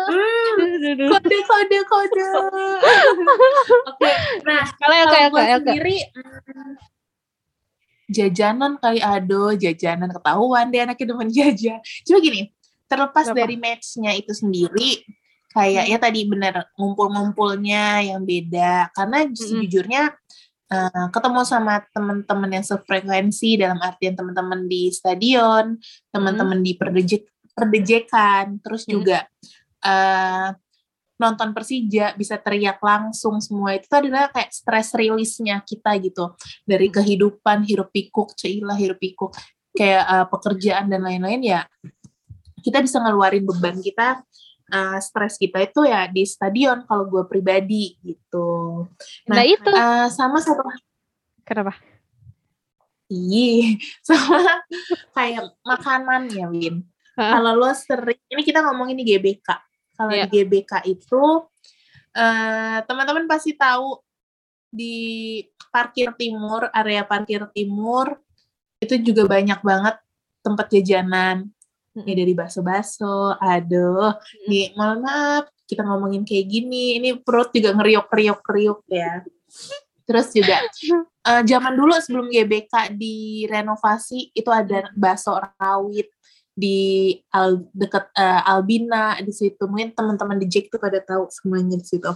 Hmm, 0.07 1.11
kode 1.11 1.37
kode 1.43 1.79
kode. 1.83 2.25
Oke. 2.31 4.07
Okay. 4.07 4.15
Nah, 4.47 4.63
kalau 4.79 4.95
Elka, 4.95 5.17
Elka, 5.19 5.41
Elka. 5.43 5.71
sendiri 5.75 5.97
hmm, 6.15 6.73
jajanan 8.11 8.71
kali 8.79 8.99
ado, 9.03 9.55
jajanan 9.55 10.11
ketahuan 10.11 10.67
dia 10.71 10.87
anaknya 10.87 11.05
demen 11.11 11.27
jajan. 11.27 11.79
Coba 12.07 12.19
gini, 12.23 12.41
terlepas 12.87 13.27
dari 13.35 13.55
matchnya 13.59 14.11
itu 14.15 14.31
sendiri, 14.35 15.03
kayak 15.55 15.87
ya 15.87 15.97
tadi 15.99 16.27
bener 16.27 16.71
ngumpul-ngumpulnya 16.75 18.15
yang 18.15 18.23
beda 18.23 18.91
karena 18.95 19.27
sejujurnya 19.31 20.11
uh, 20.71 21.07
ketemu 21.11 21.41
sama 21.43 21.83
teman-teman 21.91 22.49
yang 22.49 22.65
sefrekuensi 22.65 23.59
dalam 23.59 23.77
artian 23.83 24.15
teman-teman 24.15 24.65
di 24.65 24.89
stadion 24.89 25.75
teman-teman 26.09 26.63
mm-hmm. 26.63 26.71
di 26.71 26.79
perdejek 26.79 27.23
perdejekan 27.51 28.57
terus 28.63 28.87
mm-hmm. 28.87 28.95
juga 28.95 29.19
uh, 29.83 30.55
nonton 31.21 31.53
Persija 31.53 32.17
bisa 32.17 32.41
teriak 32.41 32.81
langsung 32.81 33.37
semua 33.37 33.77
itu 33.77 33.85
adalah 33.93 34.33
kayak 34.33 34.49
stress 34.49 34.97
release-nya 34.97 35.61
kita 35.61 35.93
gitu 36.01 36.33
dari 36.65 36.89
kehidupan 36.89 37.61
hirup 37.69 37.93
pikuk 37.93 38.33
ceilah 38.33 38.73
hirup 38.73 38.97
pikuk 38.97 39.29
kayak 39.77 40.01
uh, 40.09 40.25
pekerjaan 40.25 40.89
dan 40.89 41.05
lain-lain 41.05 41.45
ya 41.45 41.61
kita 42.65 42.81
bisa 42.81 42.97
ngeluarin 43.01 43.45
beban 43.45 43.77
kita 43.77 44.25
uh, 44.71 44.97
stres 45.03 45.35
kita 45.35 45.61
itu 45.61 45.83
ya 45.85 46.07
di 46.07 46.23
stadion 46.23 46.87
kalau 46.87 47.05
gue 47.05 47.23
pribadi 47.27 47.99
gitu. 48.01 48.87
Nah, 49.27 49.35
nah 49.37 49.43
itu 49.43 49.69
uh, 49.69 50.07
sama 50.07 50.39
satu 50.39 50.63
kenapa? 51.43 51.75
Iya, 53.11 53.75
sama 54.07 54.63
kayak 55.11 55.51
makanan 55.67 56.31
ya, 56.31 56.47
Win. 56.47 56.87
Kalau 57.11 57.53
lo 57.59 57.69
sering, 57.75 58.17
ini 58.31 58.41
kita 58.41 58.63
ngomongin 58.63 58.95
di 58.95 59.05
GBK. 59.05 59.47
Kalau 59.99 60.15
yeah. 60.15 60.25
di 60.25 60.41
GBK 60.41 60.87
itu, 60.87 61.23
uh, 62.15 62.77
teman-teman 62.87 63.27
pasti 63.27 63.53
tahu 63.53 63.99
di 64.71 65.43
parkir 65.69 66.15
timur, 66.15 66.71
area 66.71 67.03
parkir 67.03 67.43
timur, 67.51 68.15
itu 68.79 68.95
juga 69.03 69.27
banyak 69.27 69.59
banget 69.59 69.95
tempat 70.41 70.71
jajanan 70.71 71.51
ini 71.95 72.11
dari 72.15 72.33
baso-baso, 72.35 73.35
aduh, 73.35 74.15
nih 74.47 74.71
mohon 74.79 75.03
maaf 75.03 75.51
kita 75.67 75.87
ngomongin 75.87 76.27
kayak 76.27 76.51
gini, 76.51 76.99
ini 76.99 77.15
perut 77.15 77.51
juga 77.55 77.71
ngeriuk-riuk-riuk 77.75 78.83
ya. 78.91 79.23
Terus 80.03 80.27
juga 80.35 80.67
uh, 81.23 81.43
zaman 81.51 81.73
dulu 81.79 81.95
sebelum 81.95 82.27
GBK 82.27 82.91
direnovasi 82.99 84.35
itu 84.35 84.51
ada 84.51 84.91
baso 84.91 85.39
rawit 85.55 86.11
di 86.51 87.15
al, 87.31 87.63
deket 87.71 88.11
uh, 88.19 88.43
Albina 88.43 89.15
di 89.23 89.31
situ 89.31 89.63
mungkin 89.71 89.95
teman-teman 89.95 90.35
di 90.35 90.51
Jack 90.51 90.67
tuh 90.67 90.83
pada 90.83 90.99
tahu 90.99 91.31
semuanya 91.31 91.79
di 91.79 91.87
situ. 91.87 92.11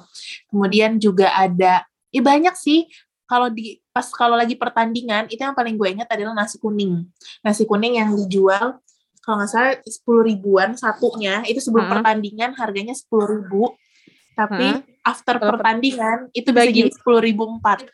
Kemudian 0.51 0.99
juga 0.99 1.31
ada, 1.31 1.87
ya 2.11 2.19
banyak 2.19 2.55
sih 2.59 2.91
kalau 3.25 3.49
di 3.49 3.79
pas 3.89 4.05
kalau 4.11 4.37
lagi 4.37 4.53
pertandingan 4.53 5.31
itu 5.31 5.41
yang 5.41 5.57
paling 5.57 5.79
gue 5.79 5.89
ingat 5.95 6.11
adalah 6.11 6.35
nasi 6.35 6.59
kuning. 6.59 7.07
Nasi 7.41 7.63
kuning 7.63 7.97
yang 7.97 8.11
dijual 8.13 8.83
kalau 9.25 9.41
nggak 9.41 9.49
salah 9.49 9.73
sepuluh 9.89 10.21
ribuan 10.21 10.77
satunya 10.77 11.41
itu 11.49 11.57
sebelum 11.57 11.89
-huh. 11.89 11.93
pertandingan 11.97 12.53
harganya 12.53 12.93
sepuluh 12.93 13.25
ribu 13.25 13.73
tapi 14.37 14.77
-huh. 14.77 15.01
after 15.01 15.41
pertandingan 15.41 16.29
itu 16.37 16.53
bisa 16.53 16.69
dibagi. 16.69 16.77
jadi 16.85 16.91
sepuluh 16.93 17.19
ribu 17.25 17.43
empat. 17.49 17.89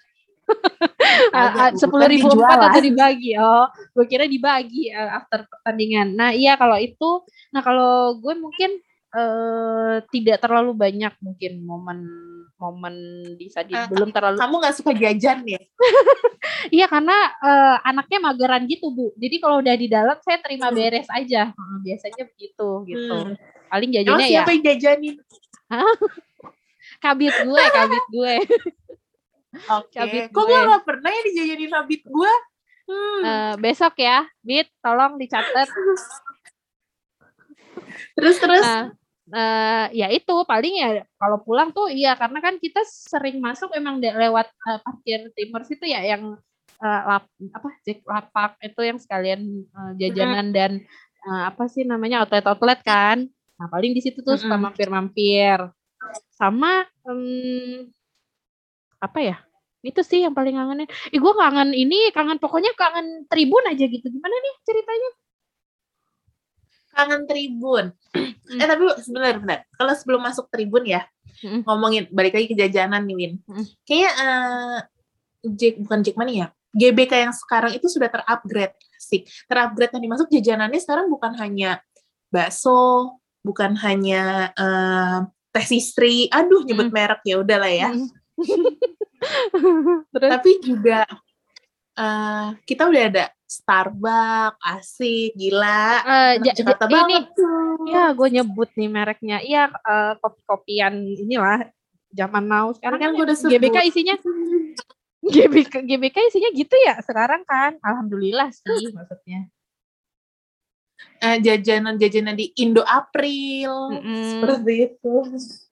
sepuluh 1.80 2.12
ribu 2.12 2.28
empat 2.36 2.60
atau 2.60 2.82
dibagi 2.84 3.40
oh 3.40 3.72
gue 3.96 4.06
kira 4.12 4.28
dibagi 4.28 4.92
uh, 4.92 5.24
after 5.24 5.48
pertandingan 5.48 6.12
nah 6.12 6.36
iya 6.36 6.60
kalau 6.60 6.76
itu 6.76 7.24
nah 7.56 7.64
kalau 7.64 8.20
gue 8.20 8.36
mungkin 8.36 8.84
uh, 9.16 10.04
tidak 10.12 10.44
terlalu 10.44 10.76
banyak 10.76 11.14
mungkin 11.24 11.64
momen 11.64 12.04
momen 12.62 12.94
di 13.36 13.50
saat 13.50 13.66
Ah, 13.74 13.90
belum 13.90 14.14
terlalu 14.14 14.38
Kamu 14.38 14.56
nggak 14.62 14.76
suka 14.78 14.92
jajan 14.94 15.42
ya? 15.44 15.58
iya 16.78 16.86
karena 16.86 17.18
uh, 17.42 17.82
anaknya 17.82 18.22
mageran 18.22 18.70
gitu 18.70 18.94
bu 18.94 19.10
jadi 19.18 19.42
kalau 19.42 19.66
udah 19.66 19.74
di 19.74 19.90
dalam 19.90 20.18
saya 20.22 20.38
terima 20.38 20.70
Hmm. 20.70 20.78
beres 20.78 21.10
aja 21.10 21.50
Uh, 21.52 21.78
biasanya 21.82 22.30
begitu 22.30 22.70
gitu 22.86 23.18
Hmm. 23.18 23.34
paling 23.66 23.90
Emang 23.90 23.98
jajannya 24.22 24.28
ya 24.30 24.32
siapa 24.46 24.52
yang 24.54 24.64
jajanin? 24.70 25.16
kabit 27.04 27.34
gue 27.34 27.64
kabit 27.74 28.06
gue 28.08 28.34
Oke. 29.52 30.00
Cabit 30.00 30.32
Kok 30.32 30.46
gue. 30.48 30.60
gak 30.64 30.84
pernah 30.88 31.12
ya 31.12 31.22
dijajanin 31.28 31.68
sabit 31.68 32.02
gue? 32.08 32.34
Hmm. 32.88 33.22
Uh, 33.22 33.54
besok 33.60 34.00
ya 34.00 34.24
bit 34.40 34.72
tolong 34.80 35.20
dicatat 35.20 35.68
terus 38.16 38.38
terus. 38.38 38.64
Nah, 38.64 38.92
eh, 39.32 39.86
ya 39.96 40.08
itu 40.12 40.36
paling 40.44 40.74
ya 40.76 40.90
kalau 41.16 41.40
pulang 41.42 41.72
tuh 41.72 41.88
iya 41.88 42.16
karena 42.20 42.40
kan 42.44 42.60
kita 42.60 42.84
sering 42.88 43.40
masuk 43.40 43.72
emang 43.74 43.98
lewat 44.00 44.48
eh, 44.52 44.80
parkir 44.84 45.20
timur 45.34 45.64
situ 45.64 45.88
ya 45.88 46.04
yang 46.04 46.36
eh, 46.82 47.02
lap, 47.08 47.26
apa 47.56 47.70
Jack 47.84 48.04
lapak 48.04 48.52
itu 48.62 48.82
yang 48.84 49.00
sekalian 49.00 49.42
eh, 49.66 49.92
jajanan 49.98 50.52
dan 50.52 50.72
eh, 51.26 51.44
apa 51.48 51.66
sih 51.72 51.88
namanya 51.88 52.24
outlet 52.26 52.46
outlet 52.48 52.80
kan. 52.84 53.26
Nah 53.62 53.68
paling 53.70 53.94
di 53.94 54.02
situ 54.02 54.26
tuh 54.26 54.36
suka 54.38 54.58
Mm-mm. 54.58 54.74
mampir-mampir. 54.74 55.58
Sama 56.34 56.90
em, 57.06 57.86
apa 58.98 59.20
ya? 59.22 59.38
Itu 59.86 60.02
sih 60.02 60.26
yang 60.26 60.34
paling 60.34 60.58
kangenin. 60.58 60.90
Ih 61.14 61.18
gue 61.22 61.34
kangen 61.34 61.74
ini, 61.74 62.10
kangen 62.14 62.38
pokoknya 62.38 62.74
kangen 62.78 63.26
tribun 63.30 63.66
aja 63.70 63.86
gitu. 63.86 64.06
Gimana 64.10 64.34
nih 64.34 64.54
ceritanya? 64.66 65.10
Kangen 66.92 67.24
tribun. 67.28 67.86
eh 68.62 68.68
tapi 68.68 68.84
sebentar 69.02 69.40
benar. 69.40 69.60
Kalau 69.76 69.94
sebelum 69.96 70.22
masuk 70.22 70.52
tribun 70.52 70.84
ya, 70.84 71.08
ngomongin 71.42 72.12
balik 72.12 72.38
lagi 72.38 72.48
ke 72.52 72.56
jajanan 72.58 73.04
nih 73.08 73.16
Win. 73.18 73.34
Mm. 73.48 73.66
Kayaknya 73.88 74.12
eh, 74.22 74.80
Jack 75.42 75.76
bukan 75.82 76.00
Jack 76.06 76.18
Money 76.20 76.36
ya. 76.46 76.48
GBK 76.72 77.28
yang 77.28 77.34
sekarang 77.36 77.72
itu 77.76 77.88
sudah 77.92 78.08
terupgrade 78.08 78.76
sih. 78.96 79.28
Terupgrade 79.50 79.92
yang 79.98 80.04
dimasuk 80.08 80.28
jajanannya 80.32 80.80
sekarang 80.80 81.12
bukan 81.12 81.36
hanya 81.42 81.84
bakso, 82.32 83.20
bukan 83.44 83.76
hanya 83.82 84.54
eh, 84.56 85.20
teh 85.52 85.66
sistri. 85.68 86.30
Aduh 86.32 86.64
nyebut 86.64 86.92
Mm. 86.92 86.96
merek 86.96 87.22
ya 87.26 87.36
udahlah 87.42 87.72
ya. 87.72 87.90
Mm. 87.92 88.08
Terus 90.14 90.32
Tapi 90.32 90.52
juga 90.64 91.04
eh, 91.98 92.48
kita 92.66 92.88
udah 92.88 93.04
ada 93.10 93.26
Starbucks, 93.52 94.56
asik, 94.62 95.36
gila. 95.36 95.84
eh, 96.00 96.08
Anak 96.40 96.46
ja- 96.46 96.56
Jakarta 96.56 96.84
ja- 96.84 96.90
ini 96.90 96.96
banget 96.96 97.26
tuh. 97.34 97.84
Ya, 97.84 98.06
gue 98.10 98.28
nyebut 98.32 98.70
nih 98.72 98.88
mereknya. 98.88 99.38
Iya, 99.40 99.64
eh, 99.68 100.14
kopi-kopian 100.18 100.94
inilah 101.20 101.68
zaman 102.10 102.46
now. 102.46 102.72
Sekarang 102.72 102.98
Kan 102.98 103.12
gua 103.12 103.24
udah 103.26 103.36
sebut. 103.36 103.52
GBK 103.52 103.78
isinya 103.86 104.16
GBK, 105.26 105.74
GBK 105.82 106.18
isinya 106.26 106.50
gitu 106.50 106.76
ya 106.78 106.96
sekarang 107.00 107.44
kan. 107.44 107.76
Alhamdulillah 107.80 108.48
sih 108.50 108.64
maksudnya. 108.90 109.52
eh, 111.18 111.38
jajanan-jajanan 111.40 112.34
di 112.34 112.50
Indo 112.56 112.82
April 112.82 113.90
Mm-mm. 113.92 114.22
seperti 114.24 114.74
itu 114.88 115.16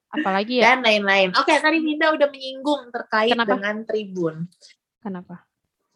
Apalagi 0.08 0.58
ya? 0.58 0.74
dan 0.74 0.82
lain-lain. 0.82 1.30
Oke, 1.32 1.54
tadi 1.56 1.78
Minda 1.78 2.10
udah 2.10 2.26
menyinggung 2.26 2.90
terkait 2.90 3.30
Kenapa? 3.30 3.54
dengan 3.54 3.76
Tribun. 3.82 4.46
Kenapa? 4.98 5.46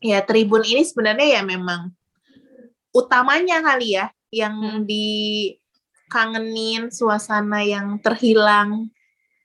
Ya, 0.05 0.21
Tribun 0.21 0.61
ini 0.63 0.85
sebenarnya 0.85 1.41
ya 1.41 1.43
memang 1.43 1.89
utamanya 2.93 3.65
kali 3.65 3.97
ya 3.97 4.13
yang 4.29 4.85
Mm. 4.85 4.85
dikangenin 6.05 6.83
suasana 6.93 7.65
yang 7.65 7.97
terhilang 7.99 8.93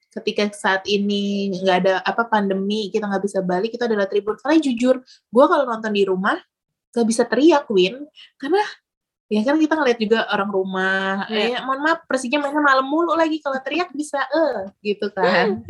ketika 0.09 0.49
saat 0.51 0.83
ini 0.83 1.53
nggak 1.55 1.77
ada 1.85 1.93
apa 2.03 2.25
pandemi 2.27 2.89
kita 2.91 3.07
nggak 3.07 3.23
bisa 3.23 3.39
balik 3.39 3.71
itu 3.71 3.83
adalah 3.85 4.09
Tribun. 4.09 4.35
Karena 4.35 4.59
jujur, 4.59 4.99
gue 5.05 5.45
kalau 5.47 5.63
nonton 5.63 5.95
di 5.95 6.03
rumah 6.03 6.35
nggak 6.89 7.07
bisa 7.07 7.23
teriak 7.23 7.69
Win 7.69 8.01
karena 8.35 8.65
ya 9.29 9.45
kan 9.45 9.61
kita 9.61 9.77
ngeliat 9.77 10.01
juga 10.01 10.25
orang 10.33 10.49
rumah 10.49 11.29
Iya. 11.29 11.61
eh 11.61 11.61
mohon 11.61 11.85
maaf 11.85 12.01
Persija 12.09 12.41
mainnya 12.41 12.65
malam 12.65 12.81
mulu 12.89 13.13
lagi 13.13 13.37
kalau 13.45 13.61
teriak 13.61 13.93
bisa 13.93 14.17
eh 14.25 14.73
gitu 14.81 15.05
kan 15.13 15.61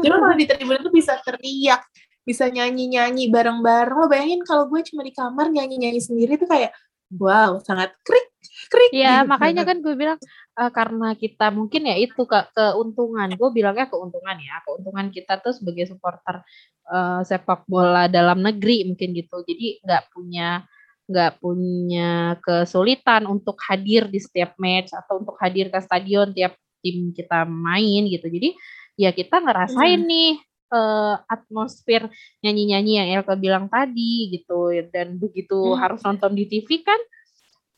cuma 0.00 0.16
kalau 0.16 0.32
di 0.32 0.48
tribun 0.48 0.80
itu 0.80 0.88
bisa 0.88 1.20
teriak 1.20 1.84
bisa 2.22 2.46
nyanyi-nyanyi 2.46 3.28
bareng-bareng 3.30 3.96
lo 3.98 4.06
bayangin 4.06 4.42
kalau 4.46 4.70
gue 4.70 4.80
cuma 4.86 5.02
di 5.02 5.10
kamar 5.10 5.50
nyanyi-nyanyi 5.50 5.98
sendiri 5.98 6.38
tuh 6.38 6.46
kayak 6.46 6.70
wow 7.18 7.58
sangat 7.60 7.92
krik 8.06 8.32
krik 8.72 8.90
Iya, 8.92 9.24
gitu. 9.24 9.28
makanya 9.28 9.62
kan 9.68 9.76
gue 9.84 9.94
bilang 9.96 10.18
eh, 10.60 10.70
karena 10.72 11.08
kita 11.16 11.46
mungkin 11.52 11.82
ya 11.88 11.96
itu 11.96 12.22
ke 12.24 12.40
keuntungan. 12.56 13.28
Gue 13.36 13.50
bilangnya 13.52 13.88
keuntungan 13.88 14.36
ya. 14.36 14.60
Keuntungan 14.64 15.08
kita 15.08 15.40
tuh 15.40 15.52
sebagai 15.56 15.88
supporter 15.88 16.44
eh, 16.88 17.20
sepak 17.24 17.64
bola 17.68 18.08
dalam 18.08 18.40
negeri 18.40 18.84
mungkin 18.88 19.12
gitu. 19.16 19.44
Jadi 19.44 19.80
nggak 19.84 20.02
punya 20.12 20.64
nggak 21.08 21.32
punya 21.42 22.38
kesulitan 22.40 23.26
untuk 23.28 23.58
hadir 23.68 24.08
di 24.08 24.22
setiap 24.22 24.56
match 24.56 24.94
atau 24.96 25.20
untuk 25.20 25.36
hadir 25.42 25.68
ke 25.68 25.78
stadion 25.82 26.30
tiap 26.32 26.56
tim 26.80 27.12
kita 27.12 27.44
main 27.48 28.08
gitu. 28.08 28.28
Jadi 28.28 28.56
ya 28.96 29.10
kita 29.12 29.40
ngerasain 29.40 30.00
nih 30.04 30.36
eh, 30.72 31.14
atmosfer 31.28 32.08
nyanyi-nyanyi 32.40 32.92
yang 32.98 33.08
Elka 33.20 33.36
bilang 33.36 33.68
tadi 33.68 34.32
gitu. 34.32 34.72
Dan 34.88 35.20
begitu 35.20 35.76
Hmm. 35.76 35.78
harus 35.78 36.00
nonton 36.00 36.32
di 36.32 36.48
TV 36.48 36.80
kan 36.80 36.98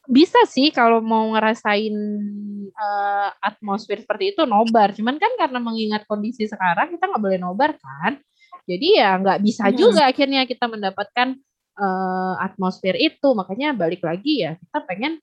bisa 0.04 0.36
sih 0.44 0.68
kalau 0.68 1.00
mau 1.00 1.32
ngerasain 1.32 1.96
eh, 2.74 3.28
atmosfer 3.40 3.98
seperti 3.98 4.34
itu 4.36 4.42
nobar. 4.46 4.94
Cuman 4.94 5.18
kan 5.18 5.32
karena 5.34 5.58
mengingat 5.58 6.06
kondisi 6.06 6.46
sekarang 6.46 6.94
kita 6.94 7.10
nggak 7.10 7.22
boleh 7.22 7.38
nobar 7.38 7.74
kan. 7.76 8.18
Jadi 8.64 8.96
ya 8.96 9.18
nggak 9.18 9.38
bisa 9.42 9.68
Hmm. 9.68 9.76
juga 9.76 10.08
akhirnya 10.08 10.46
kita 10.46 10.66
mendapatkan 10.70 11.34
eh, 11.74 12.34
atmosfer 12.38 12.94
itu. 12.94 13.28
Makanya 13.34 13.74
balik 13.74 14.02
lagi 14.02 14.46
ya 14.46 14.54
kita 14.54 14.78
pengen 14.86 15.18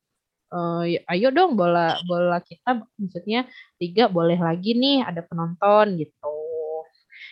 eh, 0.51 0.84
ya- 0.99 1.03
ayo 1.15 1.31
dong 1.31 1.55
bola 1.55 1.95
bola 2.03 2.43
kita 2.43 2.84
maksudnya 2.99 3.47
liga 3.79 4.12
boleh 4.12 4.36
lagi 4.36 4.75
nih 4.75 4.99
ada 4.99 5.23
penonton 5.23 5.95
gitu 5.95 6.31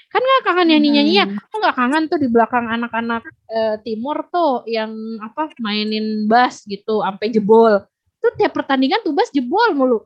kan 0.10 0.19
nggak 0.19 0.41
kangen 0.43 0.67
nyanyi 0.67 0.89
nyanyi 0.89 1.13
ya. 1.15 1.26
Aku 1.30 1.56
nggak 1.58 1.78
kangen 1.78 2.04
tuh 2.06 2.17
di 2.17 2.28
belakang 2.28 2.65
anak-anak 2.65 3.22
eh, 3.45 3.76
timur 3.82 4.26
tuh 4.28 4.65
yang 4.65 4.89
apa 5.19 5.54
mainin 5.58 6.26
bass 6.26 6.65
gitu 6.65 7.02
sampai 7.02 7.30
jebol. 7.30 7.86
Tuh 8.17 8.34
tiap 8.34 8.52
pertandingan 8.52 9.00
tuh 9.00 9.13
bass 9.13 9.30
jebol 9.30 9.69
mulu. 9.72 10.00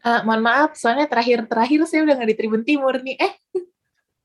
Eh, 0.00 0.20
mohon 0.24 0.40
maaf 0.40 0.76
soalnya 0.76 1.04
terakhir-terakhir 1.04 1.84
saya 1.84 2.04
udah 2.04 2.14
nggak 2.16 2.28
di 2.28 2.36
Tribun 2.36 2.62
Timur 2.62 2.96
nih 2.96 3.20
eh 3.20 3.32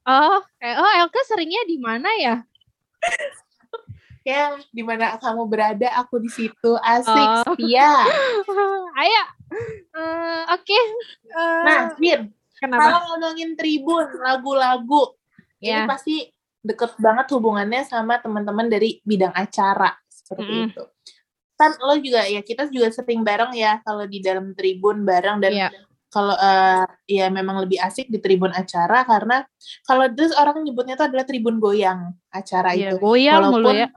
Oh, 0.06 0.38
kayak 0.56 0.78
oh 0.78 0.92
Elka 1.02 1.20
seringnya 1.26 1.66
di 1.66 1.82
mana 1.82 2.08
ya? 2.16 2.36
ya 4.24 4.54
di 4.70 4.82
mana 4.82 5.18
kamu 5.18 5.44
berada 5.46 5.90
aku 5.98 6.18
di 6.18 6.30
situ 6.30 6.72
asik 6.80 7.30
Oh. 7.44 7.54
setia 7.54 7.90
Ayo. 9.02 9.24
Eh, 9.92 10.42
Oke. 10.54 10.80
Eh, 11.26 11.62
nah 11.66 11.92
Mir 11.98 12.30
kenapa? 12.66 12.82
kalau 12.82 13.00
ngomongin 13.12 13.54
Tribun 13.54 14.06
lagu-lagu 14.18 15.14
ini 15.58 15.72
Ya. 15.72 15.86
pasti 15.86 16.28
deket 16.60 16.98
banget 16.98 17.30
hubungannya 17.32 17.86
sama 17.86 18.18
teman-teman 18.18 18.66
dari 18.66 18.98
bidang 19.02 19.32
acara 19.32 19.94
seperti 20.10 20.50
Mm-mm. 20.50 20.70
itu 20.70 20.84
kan 21.56 21.72
lo 21.80 21.96
juga 21.96 22.26
ya 22.26 22.42
kita 22.42 22.68
juga 22.68 22.90
sering 22.90 23.22
bareng 23.22 23.54
ya 23.54 23.80
kalau 23.80 24.04
di 24.04 24.20
dalam 24.20 24.52
tribun 24.52 25.06
bareng 25.06 25.40
dan 25.40 25.52
Iya. 25.54 25.70
kalau 26.10 26.34
eh, 26.34 26.84
ya 27.08 27.30
memang 27.30 27.64
lebih 27.64 27.80
asik 27.80 28.08
di 28.08 28.20
tribun 28.20 28.52
acara 28.52 29.06
karena 29.06 29.46
kalau 29.84 30.10
terus 30.12 30.34
orang 30.34 30.60
nyebutnya 30.62 30.96
itu 30.96 31.06
adalah 31.06 31.24
tribun 31.24 31.56
goyang 31.58 32.12
acara 32.28 32.74
Iya, 32.74 32.92
itu 32.92 33.00
goyang 33.00 33.40
mulu 33.46 33.72
walaupun 33.72 33.76
ya. 33.78 33.88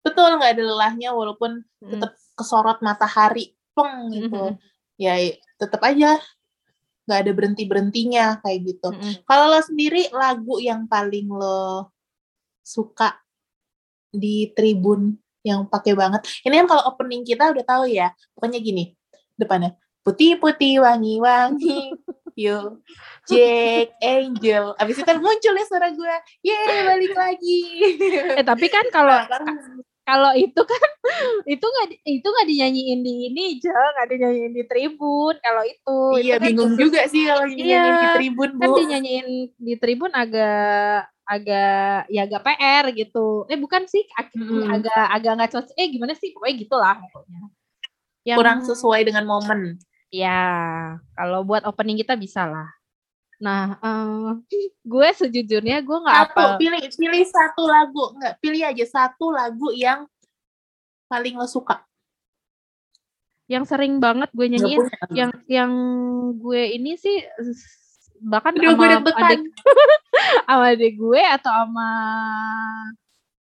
betul 0.00 0.30
nggak 0.38 0.52
ada 0.56 0.62
lelahnya 0.64 1.10
walaupun 1.12 1.62
Mm. 1.78 1.90
tetap 1.94 2.12
kesorot 2.34 2.78
matahari 2.80 3.54
pleng 3.70 4.10
gitu 4.10 4.42
Mhm. 4.50 4.58
ya 4.98 5.14
tetap 5.54 5.78
aja 5.84 6.18
nggak 7.08 7.20
ada 7.24 7.32
berhenti 7.32 7.64
berhentinya 7.64 8.36
kayak 8.44 8.60
gitu. 8.68 8.92
Mm-mm. 8.92 9.24
kalau 9.24 9.48
lo 9.48 9.64
sendiri 9.64 10.12
lagu 10.12 10.60
yang 10.60 10.84
paling 10.84 11.24
lo 11.26 11.88
suka 12.60 13.16
di 14.08 14.52
tribun 14.52 15.16
yang 15.40 15.64
pakai 15.64 15.96
banget? 15.96 16.28
Ini 16.44 16.60
kan 16.60 16.68
kalau 16.68 16.92
opening 16.92 17.24
kita 17.24 17.48
udah 17.48 17.64
tahu 17.64 17.88
ya 17.88 18.12
pokoknya 18.36 18.60
gini 18.60 18.92
depannya 19.34 19.72
putih 20.04 20.36
putih 20.36 20.84
wangi 20.84 21.16
wangi 21.16 21.96
yo 22.38 22.80
Jack 23.24 23.96
Angel. 23.98 24.72
Abis 24.76 25.00
itu 25.00 25.12
muncul 25.16 25.52
ya 25.52 25.64
suara 25.64 25.88
gue 25.90 26.14
yeay 26.40 26.78
balik 26.86 27.12
lagi. 27.12 27.60
Eh 28.36 28.44
tapi 28.44 28.68
kan 28.68 28.84
kalau 28.88 29.16
Nah, 29.16 29.28
kan- 29.28 29.84
kalau 30.08 30.32
itu 30.32 30.56
kan 30.64 30.82
itu 31.52 31.60
nggak 31.62 31.86
itu 32.02 32.24
nggak 32.24 32.46
dinyanyiin 32.46 33.00
di 33.00 33.12
ini 33.28 33.42
aja 33.54 33.76
nggak 33.92 34.08
dinyanyiin 34.08 34.52
di 34.52 34.64
tribun. 34.64 35.34
Kalau 35.38 35.62
itu 35.62 35.96
iya 36.16 36.34
itu 36.34 36.40
kan 36.40 36.48
bingung 36.48 36.70
khusus- 36.72 36.80
juga 36.80 37.00
sih 37.04 37.22
kalau 37.22 37.44
dinyanyiin 37.44 37.76
Iya, 37.92 38.00
di 38.00 38.08
tribun 38.16 38.50
kan 38.54 38.66
bu. 38.66 38.76
dinyanyiin 38.78 39.26
di 39.54 39.74
tribun 39.76 40.10
agak 40.12 40.96
agak 41.28 42.08
ya 42.08 42.24
agak 42.24 42.40
PR 42.40 42.84
gitu. 42.94 43.44
Eh 43.46 43.60
bukan 43.60 43.84
sih 43.84 44.00
Mm-mm. 44.32 44.64
agak 44.66 45.04
agak 45.12 45.32
nggak 45.36 45.52
cocok. 45.52 45.74
Eh 45.76 45.86
gimana 45.88 46.16
sih? 46.16 46.32
Pokoknya 46.32 46.56
gitulah 46.56 46.96
pokoknya. 46.98 47.40
Yang- 48.24 48.38
kurang 48.40 48.58
sesuai 48.64 49.00
dengan 49.04 49.24
momen. 49.24 49.76
Ya, 50.08 50.40
kalau 51.12 51.44
buat 51.44 51.68
opening 51.68 52.00
kita 52.00 52.16
bisa 52.16 52.48
lah. 52.48 52.64
Nah, 53.38 53.78
eh, 53.78 54.30
gue 54.92 55.08
sejujurnya 55.14 55.78
gue 55.82 55.98
nggak 56.02 56.18
satu 56.30 56.42
apa. 56.42 56.58
pilih 56.58 56.82
pilih 56.98 57.24
satu 57.26 57.62
lagu 57.70 58.04
nggak 58.18 58.34
pilih 58.42 58.62
aja 58.66 58.84
satu 58.86 59.30
lagu 59.30 59.70
yang 59.74 60.06
paling 61.06 61.38
lo 61.38 61.46
suka 61.48 61.82
Yang 63.48 63.72
sering 63.72 63.96
banget 63.96 64.28
gue 64.36 64.44
nyanyiin, 64.44 64.76
punya. 64.76 65.08
yang 65.16 65.30
yang 65.48 65.72
gue 66.36 66.62
ini 66.76 67.00
sih 67.00 67.24
bahkan 68.20 68.52
Aduh, 68.52 68.76
sama 68.76 69.08
adik, 69.24 69.40
sama 70.44 70.64
adik 70.68 70.94
gue 71.00 71.22
atau 71.22 71.48
sama 71.48 71.90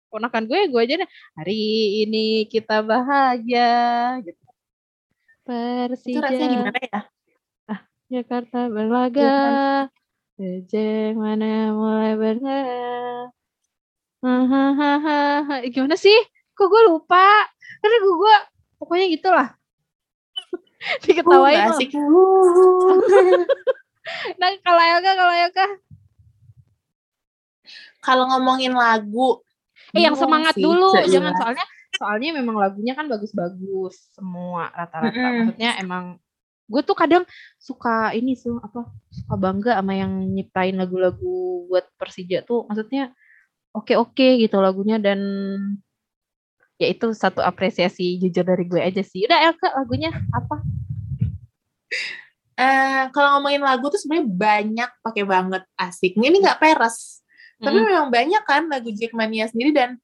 ponakan 0.09 0.49
gue, 0.49 0.73
gue 0.73 0.81
aja 0.81 0.95
deh, 1.05 1.11
hari 1.39 1.61
ini 2.09 2.49
kita 2.49 2.81
bahagia. 2.83 4.19
Gitu. 4.25 4.41
itu 5.51 6.19
rasanya 6.23 6.23
Persija 6.23 6.47
gimana 6.49 6.81
ya 6.81 7.01
Jakarta 8.11 8.67
berlaga, 8.67 9.87
Rejeng 10.35 11.15
mana 11.15 11.71
mulai 11.71 12.19
bergerak. 12.19 13.31
Hahaha. 14.19 15.63
Gimana 15.71 15.95
sih? 15.95 16.19
Kok 16.59 16.67
gue 16.67 16.83
lupa? 16.91 17.47
Karena 17.79 17.97
gue, 18.03 18.15
gue 18.19 18.37
pokoknya 18.83 19.07
gitulah. 19.15 19.49
Diketawain 21.07 21.61
Uh, 21.61 21.71
asik 21.71 21.95
Nah, 24.41 24.49
kalau 24.65 24.83
Elga, 24.83 25.11
kalau 25.15 25.35
Elga. 25.37 25.67
kalau 28.01 28.25
ngomongin 28.33 28.75
lagu 28.75 29.45
Eh, 29.93 30.03
yang 30.03 30.17
semangat 30.17 30.57
sih, 30.57 30.65
dulu. 30.65 30.97
Jangan 31.07 31.37
soalnya 31.37 31.67
soalnya 31.95 32.33
memang 32.33 32.57
lagunya 32.57 32.97
kan 32.97 33.07
bagus-bagus 33.07 34.09
semua 34.15 34.73
rata-rata. 34.73 35.15
Mm-mm. 35.15 35.53
Maksudnya 35.53 35.71
emang 35.79 36.17
gue 36.71 36.81
tuh 36.87 36.95
kadang 36.95 37.27
suka 37.59 38.15
ini 38.15 38.39
sih 38.39 38.49
apa 38.55 38.87
suka 39.11 39.35
bangga 39.35 39.75
sama 39.75 39.99
yang 39.99 40.31
nyiptain 40.31 40.79
lagu-lagu 40.79 41.67
buat 41.67 41.91
Persija 41.99 42.47
tuh 42.47 42.71
maksudnya 42.71 43.11
oke-oke 43.75 44.39
gitu 44.39 44.63
lagunya 44.63 45.03
dan 45.03 45.19
ya 46.79 46.89
itu 46.89 47.11
satu 47.13 47.43
apresiasi 47.43 48.17
jujur 48.23 48.47
dari 48.47 48.65
gue 48.65 48.81
aja 48.81 49.03
sih. 49.05 49.29
Udah 49.29 49.53
Elka 49.53 49.69
lagunya 49.77 50.15
apa? 50.33 50.65
Eh, 52.61 53.03
kalau 53.17 53.41
ngomongin 53.41 53.65
lagu 53.65 53.89
tuh 53.89 53.97
sebenarnya 53.97 54.29
banyak 54.29 54.91
pakai 55.01 55.25
banget 55.25 55.63
asik 55.81 56.13
ini 56.21 56.45
nggak 56.45 56.61
peres 56.61 57.25
tapi 57.57 57.77
Mm-mm. 57.77 57.89
memang 57.89 58.09
banyak 58.13 58.43
kan 58.45 58.69
lagu 58.69 58.93
Jackmania 58.93 59.49
sendiri 59.49 59.73
dan 59.73 59.97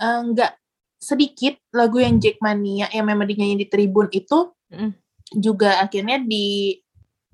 eh, 0.00 0.20
nggak 0.32 0.56
sedikit 0.96 1.60
lagu 1.68 2.00
yang 2.00 2.16
Jackmania 2.16 2.88
yang 2.96 3.04
memang 3.04 3.28
dinyanyi 3.28 3.64
di 3.64 3.66
tribun 3.68 4.08
itu 4.12 4.52
Mm. 4.68 4.92
Juga 5.34 5.82
akhirnya 5.84 6.20
di 6.20 6.78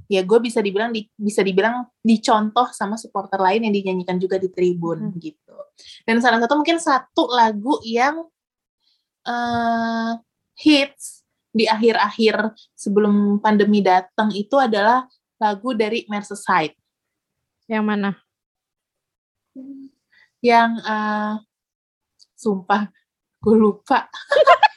ya 0.04 0.20
gue 0.20 0.36
bisa 0.36 0.60
dibilang 0.60 0.92
di, 0.92 1.08
bisa 1.16 1.40
dibilang 1.40 1.88
dicontoh 2.04 2.68
sama 2.76 3.00
supporter 3.00 3.40
lain 3.40 3.64
yang 3.64 3.74
dinyanyikan 3.74 4.20
juga 4.20 4.36
di 4.36 4.52
tribun 4.52 5.10
Mm. 5.10 5.16
gitu 5.16 5.56
dan 6.04 6.20
salah 6.20 6.38
satu 6.38 6.54
mungkin 6.60 6.78
satu 6.78 7.30
lagu 7.32 7.80
yang 7.82 8.22
eh 9.24 10.12
hits 10.54 11.24
di 11.50 11.64
akhir-akhir 11.66 12.52
sebelum 12.76 13.38
pandemi 13.40 13.80
datang 13.80 14.30
itu 14.34 14.54
adalah 14.58 15.06
lagu 15.40 15.72
dari 15.74 16.04
Merseyside 16.06 16.74
Yang 17.66 17.84
mana? 17.86 18.10
yang 20.44 20.76
eh 20.78 21.34
sumpah 22.36 22.92
gue 23.40 23.56
lupa 23.56 24.04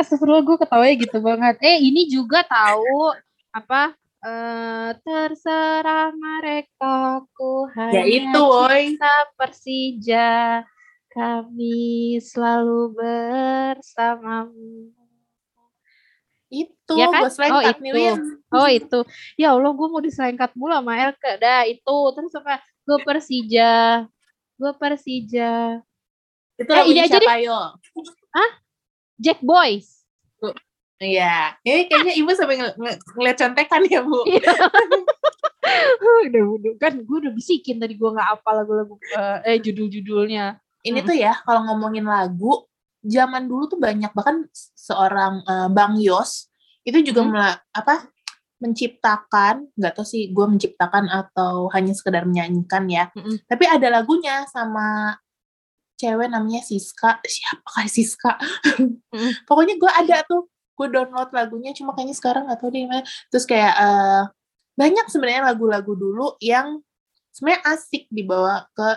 Astagfirullah 0.00 0.42
gue 0.42 0.56
ketawanya 0.56 0.94
gitu 0.96 1.18
banget. 1.20 1.54
Eh 1.60 1.78
ini 1.84 2.08
juga 2.08 2.40
tahu 2.48 3.12
apa 3.52 3.92
eh 4.20 4.90
terserah 5.00 6.12
mereka 6.12 7.24
ku 7.32 7.64
hanya 7.72 8.00
ya 8.00 8.04
itu 8.04 8.44
cinta 8.68 9.16
Persija 9.36 10.32
kami 11.10 12.20
selalu 12.22 12.94
bersamamu. 12.94 14.94
itu 16.50 16.94
Ya 16.98 17.06
kan? 17.14 17.30
Oh, 17.30 17.62
itu. 17.62 17.94
Win. 17.94 18.18
Oh 18.50 18.66
itu. 18.66 18.98
Ya 19.38 19.54
Allah 19.54 19.70
gue 19.70 19.86
mau 19.86 20.02
diselengkat 20.02 20.50
mulu 20.58 20.74
sama 20.74 20.98
Elke. 20.98 21.38
Dah 21.38 21.62
itu. 21.62 21.98
Terus 22.10 22.34
apa? 22.42 22.58
Gue 22.82 22.98
Persija. 23.06 24.02
Gue 24.58 24.74
Persija. 24.74 25.78
itu 26.58 26.70
Eh, 26.74 26.84
ini 26.90 27.06
aja 27.06 27.22
deh. 27.22 27.46
yo 27.46 27.54
Jack 29.20 29.44
Boys. 29.44 30.00
Iya, 31.00 31.56
ini 31.64 31.88
kayaknya 31.88 32.12
ibu 32.12 32.28
sampai 32.36 32.60
ng- 32.60 32.76
ng- 32.76 33.00
ngeliat 33.16 33.36
contekan 33.40 33.80
ya 33.88 34.04
bu. 34.04 34.20
Iya. 34.28 34.52
udah, 36.28 36.44
udah 36.60 36.72
kan 36.76 36.92
gue 37.00 37.16
udah 37.24 37.32
bisikin 37.32 37.80
tadi 37.80 37.96
gue 37.96 38.10
nggak 38.10 38.28
apa 38.36 38.50
lagu-lagu 38.52 39.00
eh, 39.16 39.38
eh 39.48 39.56
judul-judulnya. 39.64 40.60
Ini 40.84 41.00
tuh 41.00 41.16
ya 41.16 41.32
kalau 41.40 41.64
ngomongin 41.68 42.04
lagu, 42.04 42.68
zaman 43.00 43.48
dulu 43.48 43.68
tuh 43.68 43.80
banyak 43.80 44.12
bahkan 44.12 44.44
seorang 44.76 45.40
eh, 45.40 45.68
Bang 45.72 45.96
Yos 45.96 46.52
itu 46.84 47.00
juga 47.00 47.24
Hmm. 47.24 47.32
mela- 47.32 47.60
apa 47.72 48.04
menciptakan, 48.60 49.72
nggak 49.72 49.92
tahu 49.96 50.04
sih 50.04 50.28
gue 50.36 50.44
menciptakan 50.44 51.08
atau 51.08 51.72
hanya 51.72 51.96
sekedar 51.96 52.28
menyanyikan 52.28 52.84
ya. 52.92 53.08
Mm-mm. 53.16 53.40
Tapi 53.48 53.64
ada 53.64 53.88
lagunya 53.88 54.44
sama 54.52 55.16
cewek 56.00 56.28
namanya 56.32 56.64
Siska. 56.64 57.20
Siapa 57.20 57.68
kayak 57.76 57.92
Siska? 57.92 58.32
Mm. 59.12 59.32
Pokoknya 59.48 59.76
gue 59.76 59.92
ada 59.92 60.16
tuh, 60.24 60.48
gue 60.48 60.86
download 60.88 61.28
lagunya. 61.36 61.76
Cuma 61.76 61.92
kayaknya 61.92 62.16
sekarang 62.16 62.48
nggak 62.48 62.60
tahu 62.64 62.72
mana. 62.88 63.04
Terus 63.28 63.44
kayak 63.44 63.74
eh, 63.76 64.22
banyak 64.80 65.06
sebenarnya 65.12 65.42
lagu-lagu 65.52 65.92
dulu 65.92 66.40
yang 66.40 66.80
sebenarnya 67.36 67.60
asik 67.76 68.08
dibawa 68.08 68.64
ke 68.72 68.88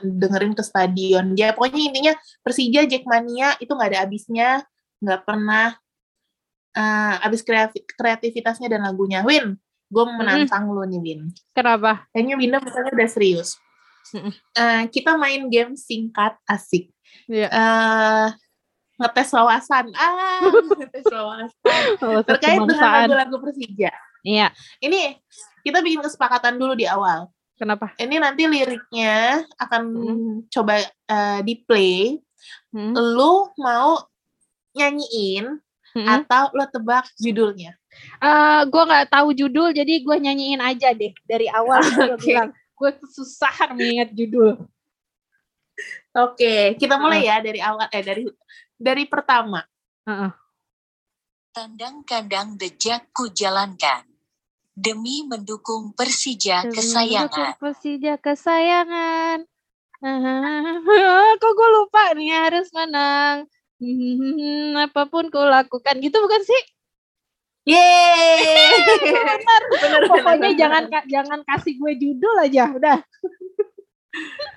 dengerin 0.00 0.56
ke 0.56 0.64
stadion. 0.64 1.36
Ya 1.36 1.52
pokoknya 1.52 1.92
intinya 1.92 2.12
Persija 2.40 2.88
Jackmania 2.88 3.56
itu 3.60 3.72
nggak 3.72 3.90
ada 3.92 4.00
habisnya, 4.08 4.64
nggak 5.00 5.20
pernah 5.28 5.76
eh, 6.76 7.14
habis 7.20 7.44
kreatif- 7.44 7.88
kreativitasnya 7.96 8.68
dan 8.72 8.84
lagunya. 8.84 9.24
Win, 9.24 9.56
gue 9.90 10.04
menantang 10.06 10.70
lu 10.70 10.84
nih 10.86 11.00
Win. 11.00 11.20
Kenapa? 11.52 12.06
Kayaknya 12.12 12.34
Winda 12.36 12.58
misalnya 12.62 12.92
udah 12.94 13.08
serius. 13.10 13.58
Eh, 14.56 14.82
kita 14.90 15.14
main 15.14 15.46
game 15.46 15.78
singkat 15.78 16.34
asik. 16.44 16.90
Iya. 17.26 17.48
eh 17.50 18.26
ngetes 19.00 19.32
wawasan. 19.32 19.90
Ah, 19.96 20.40
ngetes 20.78 21.06
wawasan. 21.08 21.54
Terkait 22.26 22.58
dengan 22.58 22.90
lagu-lagu 23.06 23.36
Persija. 23.40 23.92
Iya. 24.20 24.52
Ini 24.78 25.16
kita 25.62 25.80
bikin 25.80 26.04
kesepakatan 26.04 26.60
dulu 26.60 26.76
di 26.76 26.84
awal. 26.84 27.30
Kenapa? 27.56 27.92
Ini 27.96 28.16
nanti 28.20 28.48
liriknya 28.48 29.44
akan 29.56 29.82
Mm. 29.92 30.34
coba 30.48 30.80
eh, 30.84 31.40
di 31.44 31.54
play. 31.60 32.16
Hmm? 32.72 32.92
Lu 32.96 33.52
mau 33.56 34.00
nyanyiin 34.72 35.58
Hmm? 35.90 36.06
atau 36.06 36.54
lu 36.54 36.62
tebak 36.70 37.02
judulnya? 37.18 37.74
Eh, 38.22 38.62
gue 38.70 38.82
nggak 38.86 39.10
tahu 39.10 39.34
judul, 39.34 39.74
jadi 39.74 39.98
gue 39.98 40.16
nyanyiin 40.22 40.62
aja 40.62 40.94
deh 40.94 41.10
dari 41.26 41.50
awal. 41.50 41.82
bilang 42.22 42.54
gue 42.80 42.90
susah 43.12 43.76
mengingat 43.76 44.08
judul. 44.16 44.56
Oke, 46.16 46.80
kita 46.80 46.96
mulai 46.96 47.28
ya 47.28 47.44
dari 47.44 47.60
awal 47.60 47.84
eh 47.92 48.00
dari 48.00 48.24
dari 48.80 49.04
pertama. 49.04 49.60
Heeh. 50.08 50.32
Kandang-kandang 51.52 52.56
bejak 52.56 53.12
ku 53.12 53.28
jalankan. 53.28 54.08
Demi 54.72 55.28
mendukung 55.28 55.92
Persija 55.92 56.64
Demi 56.64 56.80
kesayangan. 56.80 57.28
mendukung 57.28 57.52
Persija 57.60 58.14
kesayangan. 58.16 59.44
Kok 61.36 61.52
gue 61.52 61.68
lupa 61.76 62.16
nih 62.16 62.32
harus 62.32 62.72
menang. 62.72 63.44
Hmm, 63.76 64.76
apa 64.80 65.04
pun 65.04 65.28
ku 65.28 65.36
lakukan 65.36 66.00
gitu 66.00 66.16
bukan 66.16 66.40
sih? 66.40 66.62
Yeay. 67.62 68.40
Benar. 69.00 69.62
Bener, 69.82 70.02
Pokoknya 70.08 70.48
bener, 70.48 70.58
jangan 70.58 70.82
bener. 70.88 71.04
jangan 71.06 71.40
kasih 71.44 71.74
gue 71.76 71.92
judul 71.96 72.34
aja, 72.40 72.64
udah. 72.70 72.98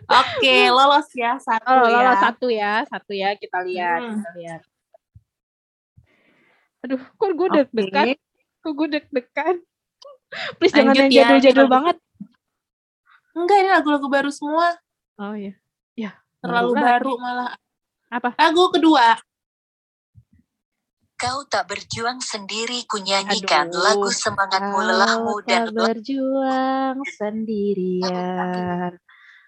Oke, 0.03 0.55
lolos 0.67 1.07
ya 1.13 1.37
satu 1.37 1.67
Oh, 1.69 1.85
ya. 1.85 1.93
lolos 1.93 2.17
satu 2.19 2.47
ya, 2.49 2.73
satu 2.85 3.11
ya 3.13 3.29
kita 3.35 3.59
lihat, 3.61 4.01
Hmm. 4.01 4.13
kita 4.17 4.31
lihat. 4.35 4.61
Aduh, 6.83 6.99
kok 6.99 7.31
gue 7.31 7.47
Oke. 7.47 7.55
deg-degan? 7.61 8.05
Kok 8.59 8.73
gue 8.73 8.87
deg-degan? 8.91 9.55
Please 10.57 10.73
jangan 10.73 10.91
Lanjut 10.91 11.03
yang 11.05 11.11
ya, 11.11 11.17
jadul-jadul 11.23 11.65
kita- 11.65 11.73
banget. 11.73 11.97
Enggak, 13.33 13.57
ini 13.61 13.69
lagu-lagu 13.69 14.07
baru 14.07 14.29
semua. 14.29 14.67
Oh 15.17 15.33
iya. 15.33 15.53
Ya, 15.93 16.11
Terlalu 16.41 16.71
baru 16.73 16.83
baru 16.83 17.13
malah. 17.17 17.51
Apa? 18.09 18.29
Lagu 18.35 18.69
kedua. 18.69 19.17
Kau 21.23 21.47
tak 21.47 21.71
berjuang 21.71 22.19
sendiri 22.19 22.83
kunyanyikan 22.83 23.71
Aduh. 23.71 23.79
lagu 23.79 24.11
semangatmu 24.11 24.75
lelahmu 24.75 25.39
dan 25.47 25.71
tak 25.71 25.95
berjuang 25.95 26.99
sendirian. 27.15 28.91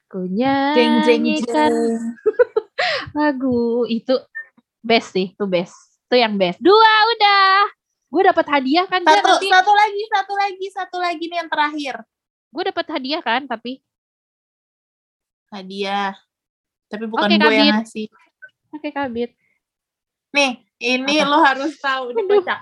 Ku 0.08 0.24
Jeng 0.32 1.04
jeng 1.04 1.20
nyanyikan 1.28 1.76
jeng. 1.76 2.00
lagu 3.12 3.84
itu 3.92 4.16
best 4.80 5.12
sih, 5.20 5.36
itu 5.36 5.44
best. 5.44 5.76
Itu 6.08 6.16
yang 6.16 6.40
best. 6.40 6.64
Dua 6.64 6.94
udah. 7.12 7.68
Gue 8.08 8.24
dapat 8.24 8.48
hadiah 8.48 8.88
kan 8.88 9.04
Satu, 9.04 9.36
nanti. 9.36 9.52
satu 9.52 9.72
lagi, 9.76 10.04
satu 10.08 10.34
lagi, 10.40 10.66
satu 10.72 10.98
lagi 11.04 11.24
nih 11.28 11.44
yang 11.44 11.52
terakhir. 11.52 11.96
Gue 12.56 12.64
dapat 12.72 12.86
hadiah 12.88 13.20
kan 13.20 13.52
tapi 13.52 13.84
Hadiah. 15.52 16.16
Tapi 16.88 17.04
bukan 17.04 17.28
Oke, 17.28 17.36
gue 17.36 17.52
yang 17.52 17.84
ngasih. 17.84 18.08
oke 18.72 18.90
kabit. 18.96 19.36
Nih, 20.36 20.52
ini 20.84 21.24
lo 21.24 21.40
harus 21.40 21.80
tahu. 21.80 22.12
Kocak. 22.28 22.62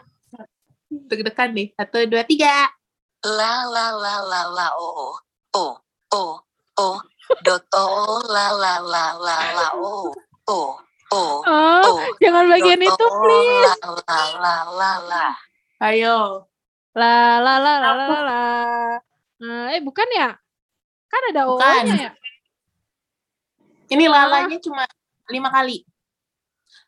Deg-degan 1.09 1.49
deh. 1.57 1.67
Satu, 1.73 2.05
dua, 2.05 2.23
tiga. 2.25 2.69
la 3.25 3.65
la 3.65 3.85
la 3.95 4.15
la 4.21 4.41
la 4.51 4.67
o 4.77 5.15
o 5.55 5.65
o 6.13 6.23
o 6.77 6.89
dot 7.43 7.65
o 7.73 7.85
la 8.29 8.51
la 8.53 8.73
la 8.83 9.05
la 9.17 9.37
la 9.57 9.67
o 9.79 10.11
o 10.47 10.59
o 11.11 11.23
Oh, 11.45 11.85
o 11.85 11.91
jangan 12.21 12.49
bagian 12.49 12.81
itu 12.81 13.05
o, 13.05 13.19
please. 13.21 13.77
la 13.83 13.89
la 14.07 14.21
la 14.43 14.55
la 14.73 14.91
la 15.09 15.25
Ayo. 15.81 16.47
La 16.95 17.39
la 17.41 17.55
la 17.61 17.73
la 17.81 17.91
la 17.97 18.19
la. 18.25 18.41
Nah, 19.43 19.65
eh 19.75 19.81
bukan 19.83 20.09
ya? 20.13 20.29
Kan 21.11 21.23
ada 21.33 21.43
Bukan. 21.45 21.83
O-nya 21.85 21.95
ya? 22.09 22.11
Ini 23.91 24.05
Ah. 24.09 24.11
lalanya 24.11 24.57
cuma 24.63 24.83
lima 25.29 25.49
kali. 25.53 25.85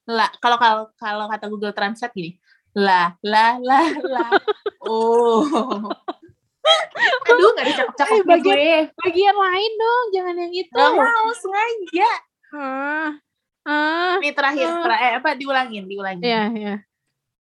La, 0.05 0.29
kalau 0.37 0.57
kalau 0.61 0.83
kalau 0.95 1.25
kata 1.25 1.45
Google 1.49 1.73
Translate 1.73 2.13
gini. 2.13 2.31
La, 2.75 3.15
la, 3.23 3.57
la, 3.57 3.81
la. 4.03 4.25
Oh. 4.85 5.41
Aduh, 7.29 7.49
gak 7.57 7.65
dicakap-cakap 7.65 8.15
Eh, 8.15 8.21
bagian- 8.25 8.57
gue. 8.57 8.69
Bagian 9.01 9.35
lain 9.35 9.71
dong, 9.75 10.05
jangan 10.13 10.35
yang 10.37 10.53
itu. 10.53 10.73
Gak 10.73 10.91
mau, 10.93 11.27
sengaja. 11.33 12.11
Ah. 12.53 13.09
Ah. 13.65 14.13
Ini 14.21 14.29
terakhir, 14.33 14.65
Ah. 14.69 14.81
terakhir 14.85 15.09
eh, 15.09 15.13
apa 15.17 15.29
diulangin, 15.33 15.83
diulangin. 15.89 16.21
Iya, 16.21 16.43
iya. 16.53 16.75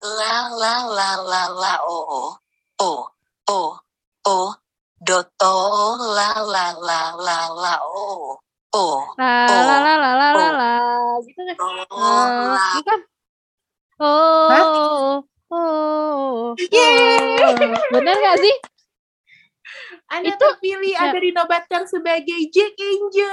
la 0.03 0.51
la 0.51 0.75
la 0.91 1.11
la 1.23 1.43
la 1.55 1.75
o 1.87 1.99
o 2.03 2.35
o 2.83 2.91
o 3.47 3.61
o 4.27 4.39
dot 4.99 5.31
o 5.39 5.55
la 6.15 6.31
la 6.43 6.67
la 6.75 7.01
la 7.15 7.39
la 7.55 7.75
o 7.87 8.35
o 8.73 9.05
La 9.17 9.47
la 9.47 9.77
la 9.79 9.95
la 9.97 10.11
la 10.13 10.29
la 10.33 10.49
la. 10.51 10.73
Gitu 11.23 11.41
kan? 11.45 11.57
o 11.93 11.97
Ah, 11.97 12.57
la 12.57 12.67
bukan. 12.81 13.01
Oh. 14.03 14.49
Oh. 14.51 15.23
oh. 15.53 16.57
Bener 17.93 18.17
gak 18.19 18.39
sih? 18.41 18.57
Anda 20.09 20.29
Itu- 20.29 20.41
terpilih, 20.43 20.93
ya. 20.93 21.09
Anda 21.09 21.21
dinobatkan 21.21 21.89
sebagai 21.89 22.37
Jack 22.51 22.77
Angel. 22.77 23.33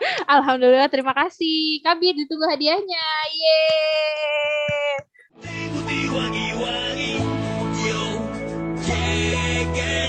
Alhamdulillah, 0.36 0.88
terima 0.88 1.12
kasih. 1.12 1.84
Kabit 1.84 2.16
ditunggu 2.16 2.48
hadiahnya. 2.48 3.04
Yeay. 3.28 5.04
Wangi-wangi 6.06 7.20
Yo 7.84 8.00
Jack 8.80 9.36
Angel 9.36 10.05